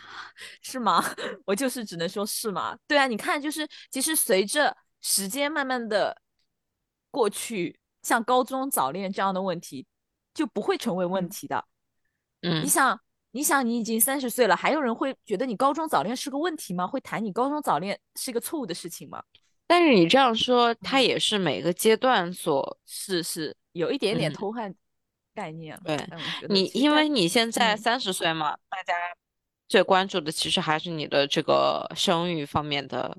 [0.62, 1.04] 是吗？
[1.46, 2.76] 我就是只能说是吗？
[2.86, 6.20] 对啊，你看，就是其实随着时间慢慢的
[7.10, 9.86] 过去，像高中早恋这样的问题
[10.32, 11.64] 就不会成为问题的。
[12.42, 13.00] 嗯，你想，
[13.32, 16.86] 你想，你已经三十岁了，还有人会觉得你高中早恋是个问题吗？
[16.86, 19.22] 会谈你高中早恋是一个错误的事情吗？
[19.66, 24.74] 但是你这样说，它也是每个阶段所是是有一点点偷换
[25.32, 25.78] 概念。
[25.84, 25.96] 对，
[26.48, 28.94] 你因为你现在三十岁嘛，大家
[29.70, 33.16] 最关注的其实还是你的这个生育方面的，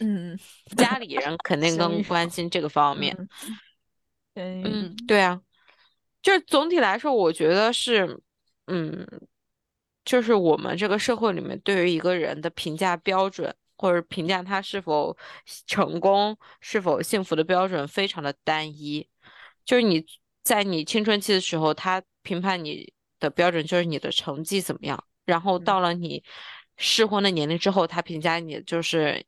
[0.00, 0.36] 嗯，
[0.76, 3.16] 家里人肯定更关心这个方面。
[4.34, 5.40] 嗯，对啊，
[6.22, 8.20] 就是总体来说，我觉得是。
[8.68, 9.06] 嗯，
[10.04, 15.14] 就是我们这个社会里面对于一个人的评价标准，或者评价他是否
[15.66, 19.06] 成功、是否幸福的标准非常的单一。
[19.64, 20.06] 就是你
[20.44, 26.22] 在你青春期的时候，他评判你的标准就是你的成绩怎么样；然后到了你
[26.76, 29.24] 适婚的年龄之后，他评价你就是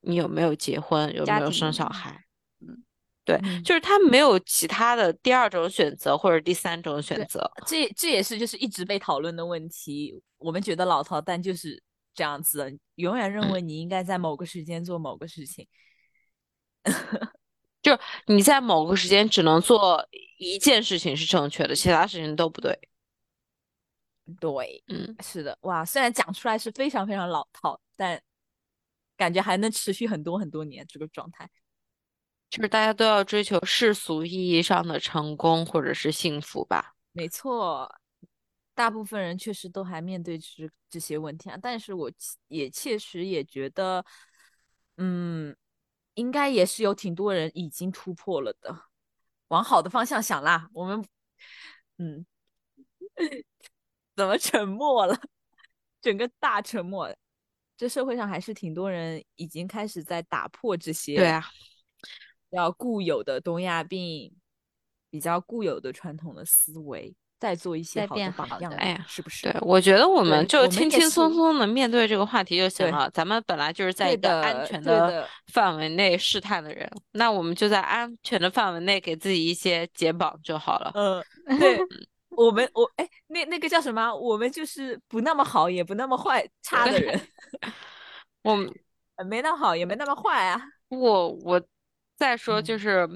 [0.00, 2.24] 你有没有结婚，有没有生小孩。
[2.60, 2.84] 嗯，
[3.24, 7.50] 对，就是他没有其他的第二种选择或者第三种选择。
[7.66, 10.22] 这这也是就是一直被讨论的问题。
[10.38, 11.82] 我们觉得老套，但就是
[12.14, 15.66] 这样子，永远认为你应该在某个时间做某个事情。
[17.82, 20.06] 就你在某个时间只能做
[20.38, 22.78] 一件事情是正确的，其他事情都不对。
[24.40, 28.20] 对，嗯，是的，哇，虽然讲出来是非常非常老套，但
[29.16, 31.48] 感觉还能持续很多很多年这个状态。
[32.48, 36.94] 就是大家都要追求世俗意义上的成功或者是幸福吧？
[37.12, 37.92] 没错，
[38.74, 41.58] 大部分人确实都还面对这这些问题啊。
[41.60, 42.10] 但是我
[42.46, 44.04] 也确实也觉得，
[44.96, 45.56] 嗯，
[46.14, 48.84] 应该也是有挺多人已经突破了的，
[49.48, 50.68] 往好的方向想啦。
[50.72, 51.04] 我们，
[51.98, 52.24] 嗯，
[54.16, 55.16] 怎么沉默了？
[56.00, 57.14] 整个大沉默。
[57.76, 61.16] 这社会上还是挺多人已经开始在打破这些。
[61.16, 61.44] 对啊。
[62.48, 64.32] 比较固有的东亚病，
[65.10, 69.42] 比较固有的传统的思维，再做一些好的榜样，哎呀，是不是？
[69.50, 73.10] 对，我觉得我们就轻轻松松的面对这个话题就行了。
[73.10, 80.92] 咱们本来就是在一个安全的范围内试探的人，那我们就在安全的范围内给自己一些解绑就好了。
[80.94, 81.78] 嗯，对，
[82.36, 84.14] 我们我哎，那那个叫什么？
[84.14, 87.20] 我们就是不那么好，也不那么坏，差的人。
[88.44, 88.54] 我
[89.24, 90.62] 没那么好，也没那么坏啊。
[90.88, 91.62] 我我。
[92.18, 93.06] 再说就是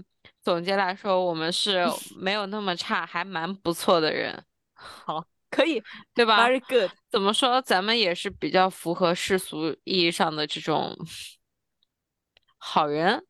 [0.42, 1.86] 总结来说，我们是
[2.20, 4.44] 没有那么差，还蛮不错的人。
[4.74, 6.90] 好，可以， 对吧？Very good。
[7.10, 7.62] 怎么说？
[7.62, 10.94] 咱们也是比较符合世俗意义上的这种
[12.58, 13.24] 好人、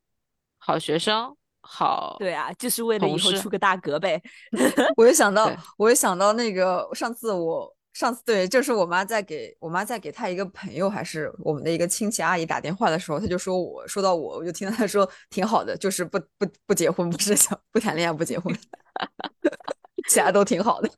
[0.57, 2.15] 好学生、好……
[2.19, 4.21] 对啊，就是为了以后出个大格呗。
[4.97, 7.75] 我又想到，我又想到那个上次我。
[7.93, 18.57] 上次对，就是我妈在给我妈在给她一个朋友，还是我们的一个亲戚阿姨打电话的时候，她就说我说到我，我就听到她说挺好的，就是不不不结婚，不是想不谈恋爱不结婚
[20.07, 20.89] 其他都挺好的。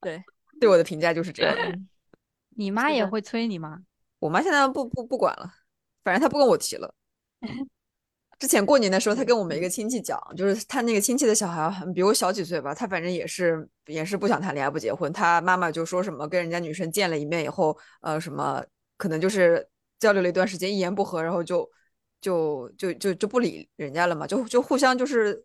[0.00, 0.24] 对，
[0.58, 1.54] 对我的评价就是这样。
[2.56, 3.80] 你妈也会催你吗？
[4.18, 5.52] 我妈现在不不不管了，
[6.02, 6.94] 反正她不跟我提了。
[8.40, 15.12] 之前过年的时候，他跟我们一个亲戚讲，就是他那个亲戚的小孩比我小几岁吧，他反正也是也是不想谈恋爱不结婚。
[15.12, 18.64] 他妈妈就说什么跟人家女生见了一面以后，呃，什么
[18.96, 19.68] 可能就是
[19.98, 21.70] 交流了一段时间，一言不合，然后就
[22.22, 25.44] 就就就就不理人家了嘛，就就互相就是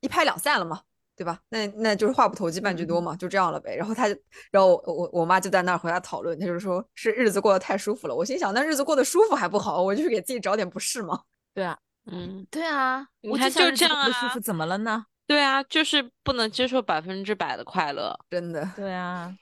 [0.00, 0.80] 一拍两散了嘛，
[1.14, 1.42] 对吧？
[1.50, 3.76] 那那就是话不投机半句多嘛，就这样了呗。
[3.76, 4.08] 然后他，
[4.50, 8.14] 然后我我妈就在那儿和他讨论，他就说是日子过得太舒服了。
[8.14, 11.20] 我心想，那日子过得舒服还不好，我就是给自己找点不适嘛。
[11.52, 11.78] 对啊。
[12.10, 15.04] 嗯，对啊，我看就这样啊，怎么了呢？
[15.26, 18.66] 对啊，就是不能接受百分之百的快乐，真的。
[18.74, 19.36] 对啊，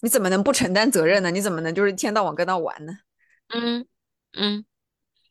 [0.00, 1.32] 你怎么能不承担责任呢？
[1.32, 2.92] 你怎么能就是一天到晚跟他玩呢？
[3.48, 3.84] 嗯
[4.34, 4.64] 嗯，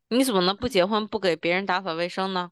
[0.09, 2.51] 你怎么能不结婚不给别人打扫卫生呢？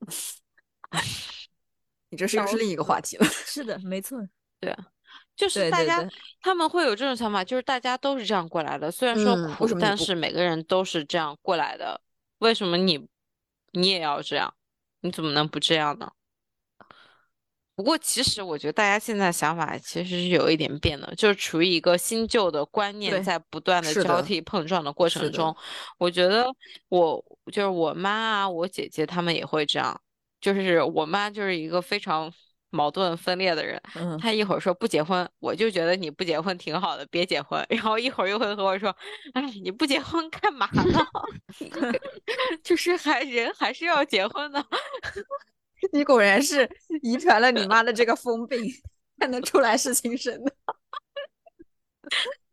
[2.08, 3.26] 你这是又是另一个话题了。
[3.26, 4.18] 是的，没错。
[4.60, 4.86] 对啊，
[5.36, 6.08] 就是大家
[6.40, 12.00] 他们会有这种想法，就是大家都是这样过来的，虽然说苦，但是每个人都是这样过来的。
[12.38, 13.06] 为什么你？
[13.74, 14.54] 你也要这样，
[15.00, 16.10] 你怎么能不这样呢？
[17.76, 25.54] 不过，其实我觉得大家现在想法其实是有一点变的，就是处于一个新旧的观念在不断的交替碰撞的过程中。
[25.98, 26.46] 我觉得
[26.88, 27.22] 我
[27.52, 30.00] 就是我妈啊，我姐姐她们也会这样，
[30.40, 32.32] 就是我妈就是一个非常。
[32.74, 33.80] 矛盾分裂的人，
[34.20, 37.64] 他一会儿说不结婚，我就觉得你不结婚挺好的，别结婚。
[37.68, 38.94] 然后一会儿又会和我说，
[39.34, 41.06] 哎，你不结婚干嘛呢？
[42.64, 44.66] 就是还人还是要结婚的。
[45.92, 46.68] 你果然是
[47.02, 48.64] 遗传了你妈的这个疯病，
[49.18, 50.52] 看得出来是亲生的。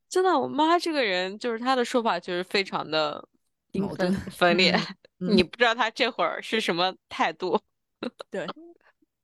[0.09, 3.25] 真的，我妈这个人就是她的说法就是非常的
[3.73, 4.77] 矛盾分裂，
[5.17, 7.59] 你不知道她这会儿是什么态度。
[8.29, 8.45] 对。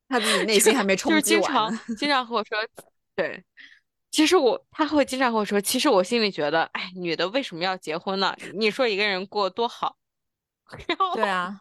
[0.07, 2.57] 他自己内心还没 冲击完，经常经常和我说，
[3.15, 3.43] 对，
[4.11, 8.35] 其实我他会经常和我说，其实我心里觉得，哎，女的为什么要结婚呢？
[8.53, 9.97] 你说一个人过多好，
[10.87, 11.59] 然后对啊。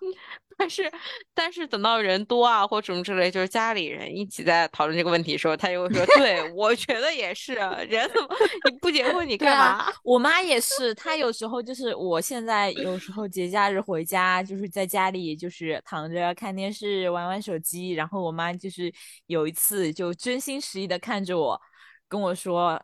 [0.58, 0.90] 但是，
[1.34, 8.28] 但是等到人多啊，或什么之类，就是家里人一起在讨论这个问题的时候，他就会说： “对，我觉得也是，人怎么
[8.64, 18.90] 你不结婚你干嘛？”我妈也是，她有时候就是我现在有时候节假日回家，就是在家里就是躺着看电视、玩玩手机，然后我妈就是
[19.26, 21.60] 有一次就真心实意的看着我，
[22.08, 22.82] 跟我说：“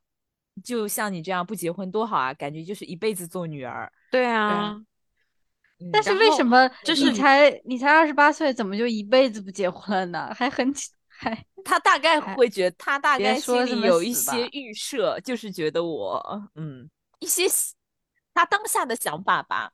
[0.63, 4.77] 就像你这样不结婚多好啊，感觉就是一辈子做女儿。”对啊。
[5.91, 10.35] 但是为什么就是你才你才二十八岁，怎么就一辈子不结婚了呢？
[10.35, 10.73] 还很
[11.09, 16.21] 还 他大概会觉得他大概心里有一些预设，就是觉得我
[16.57, 17.45] 嗯一些
[18.35, 19.73] 他当下的想法吧。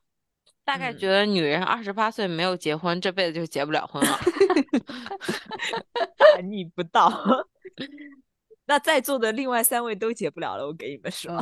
[0.65, 4.19] 大概觉得女人二十八岁没有结婚，这辈子就结不了婚了。
[6.15, 7.11] 叛逆不到，
[8.65, 11.33] 那在座的另外三位都结不了了，我给你们说。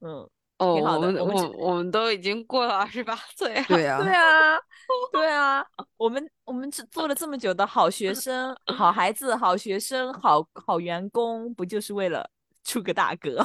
[0.00, 0.28] 嗯，
[0.58, 3.64] 哦，我们我们我我们都已经过了二十八 岁了。
[3.68, 4.58] 对啊，对啊，
[5.12, 5.64] 对啊，
[5.96, 12.28] 我们我们这做了这么久的好学生、好孩子、好学生、好好员工，不就是为了
[12.62, 13.44] 出个大哥？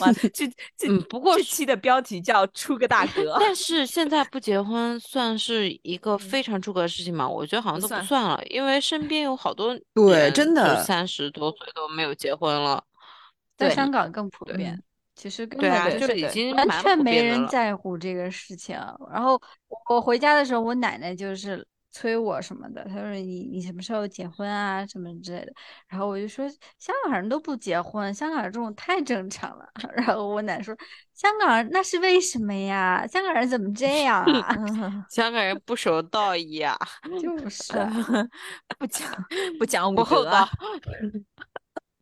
[0.00, 7.26] 完，这这嗯不过这期的标题叫“出个大哥但是现在不结婚算是一个非常出格的事情吗？
[7.26, 12.84] 我觉得好像都不算了，因为身边有好多对真的三十多岁都没有结婚了。
[13.56, 14.80] 在香港更普遍。
[15.18, 17.44] 其实根对啊，本就就是已经完全没人。
[17.48, 18.76] 在乎这个事情。
[19.12, 19.40] 然后
[19.90, 25.52] 我回家的时候，我奶奶就是催我什么的，她说你你什么时候结婚啊什么之类的。
[25.88, 26.48] 然后我就说
[26.78, 29.66] 香港人都不结婚，香港人这种太正常了。
[29.96, 30.72] 然后我奶说
[31.14, 33.04] 香港人那是为什么呀？
[33.08, 34.54] 香港人怎么这样啊？
[35.10, 36.78] 香港人不守道义啊，
[37.20, 37.90] 就是啊
[38.78, 39.10] 不讲
[39.58, 40.48] 不讲武德。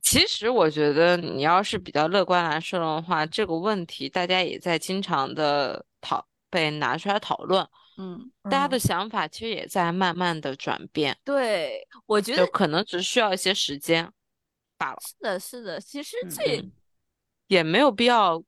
[0.06, 7.66] 其实我觉得，你要是比较乐观来说的话，这个问题大家也在经常的讨被拿出来讨论，
[7.98, 14.08] 嗯，大家的嗯想法其实也在慢慢的转变，对，我觉得就可能只需要一些时间
[14.78, 15.80] 罢了，是的，是的。
[15.80, 16.72] 其实嗯这嗯
[17.48, 18.40] 也没有必要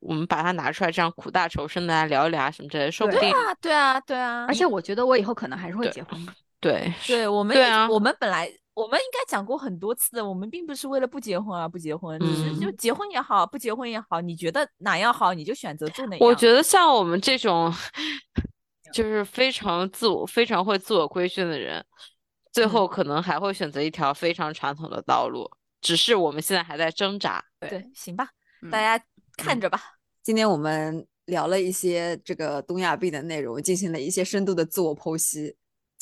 [0.00, 4.46] 我们把它拿出来这样苦大仇深的来聊一聊啊什么之类的，说不对定啊，对啊，对啊。
[4.48, 6.34] 而且我觉得我以后可能还是会结婚的。
[6.58, 16.26] 对对我们对啊我们本来我们应该讲过很多次的，我们并不是为了不结婚而不结婚，只是就嗯结婚也好，不结婚也好，你觉得哪样好，你就选择做哪样。
[16.26, 17.72] 我觉得像我们这种
[18.92, 21.84] 就是非常自我、非常会自我规训的人，
[22.52, 25.48] 最嗯后可能还会选择一条非常传统的道路，
[25.80, 27.44] 只是我们现在还在挣扎。
[27.60, 28.28] 对，行吧，
[28.62, 29.04] 嗯大家
[29.36, 29.80] 看着吧。
[30.22, 35.54] 今天我们聊了一些这个东亚病的内容，进行了一些深度的自我剖析，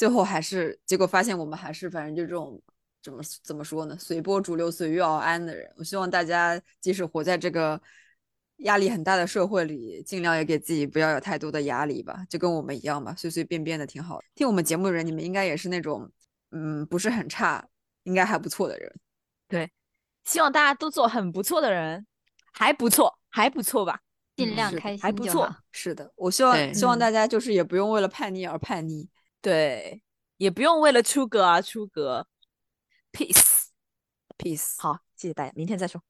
[0.03, 2.61] 最后还是结果发现我们还是反正就这种
[3.01, 5.73] 怎么怎么说呢，随波逐流、随遇而安的人。
[5.77, 7.81] 我希望大家即使活在这个
[8.57, 14.25] 压力很大的社会里，尽量也给自己不要有太多的压力吧，就跟我们一样吧，随随便便的挺好的。
[14.35, 16.11] 听我们节目的人，你们应该也是那种
[16.51, 17.65] 嗯不是很差，
[18.03, 18.93] 应该还不错的人。
[19.47, 19.71] 对
[20.25, 22.05] 希望大家都做很不错的人，
[22.53, 24.01] 还不错，还不错吧？
[24.35, 25.49] 尽量开心还不错。
[25.71, 29.09] 是的，我希望希望嗯大家就是也不用为了叛逆而叛逆。
[29.43, 30.01] 对，
[30.37, 32.27] 也不用为了出格而出格。
[33.13, 34.77] Peace，Peace。
[34.79, 36.01] 好，谢谢大家，明天再说，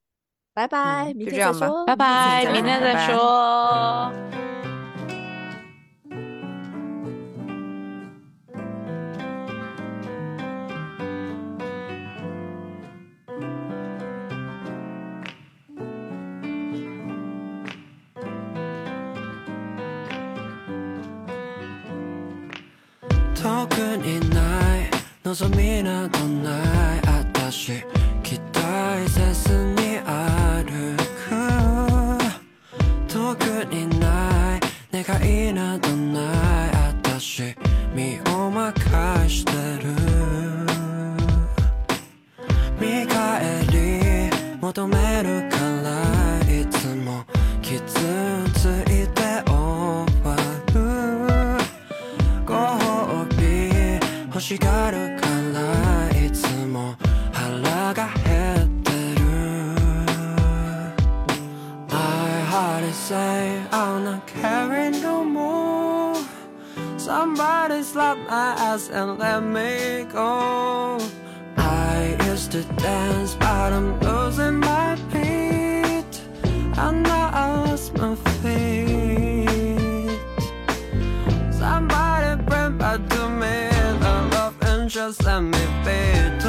[0.52, 4.12] 拜拜，嗯明天再说，拜拜，明天再说。
[25.34, 26.50] 望みなどな
[26.96, 27.82] い私
[28.22, 31.32] 期待せずに歩く。
[33.08, 34.60] 遠くにない
[34.92, 36.70] 願いなどない
[37.08, 37.56] 私
[37.94, 39.52] 身を任して
[39.82, 39.94] る。
[42.78, 44.30] 見返り
[44.60, 45.51] 求める
[67.62, 70.98] Somebody slap my ass and let me go.
[71.56, 76.12] I used to dance but I'm losing my beat.
[76.76, 80.18] I know I lost my feet.
[81.52, 83.68] Somebody bring back to me
[84.00, 86.41] the love and just let me be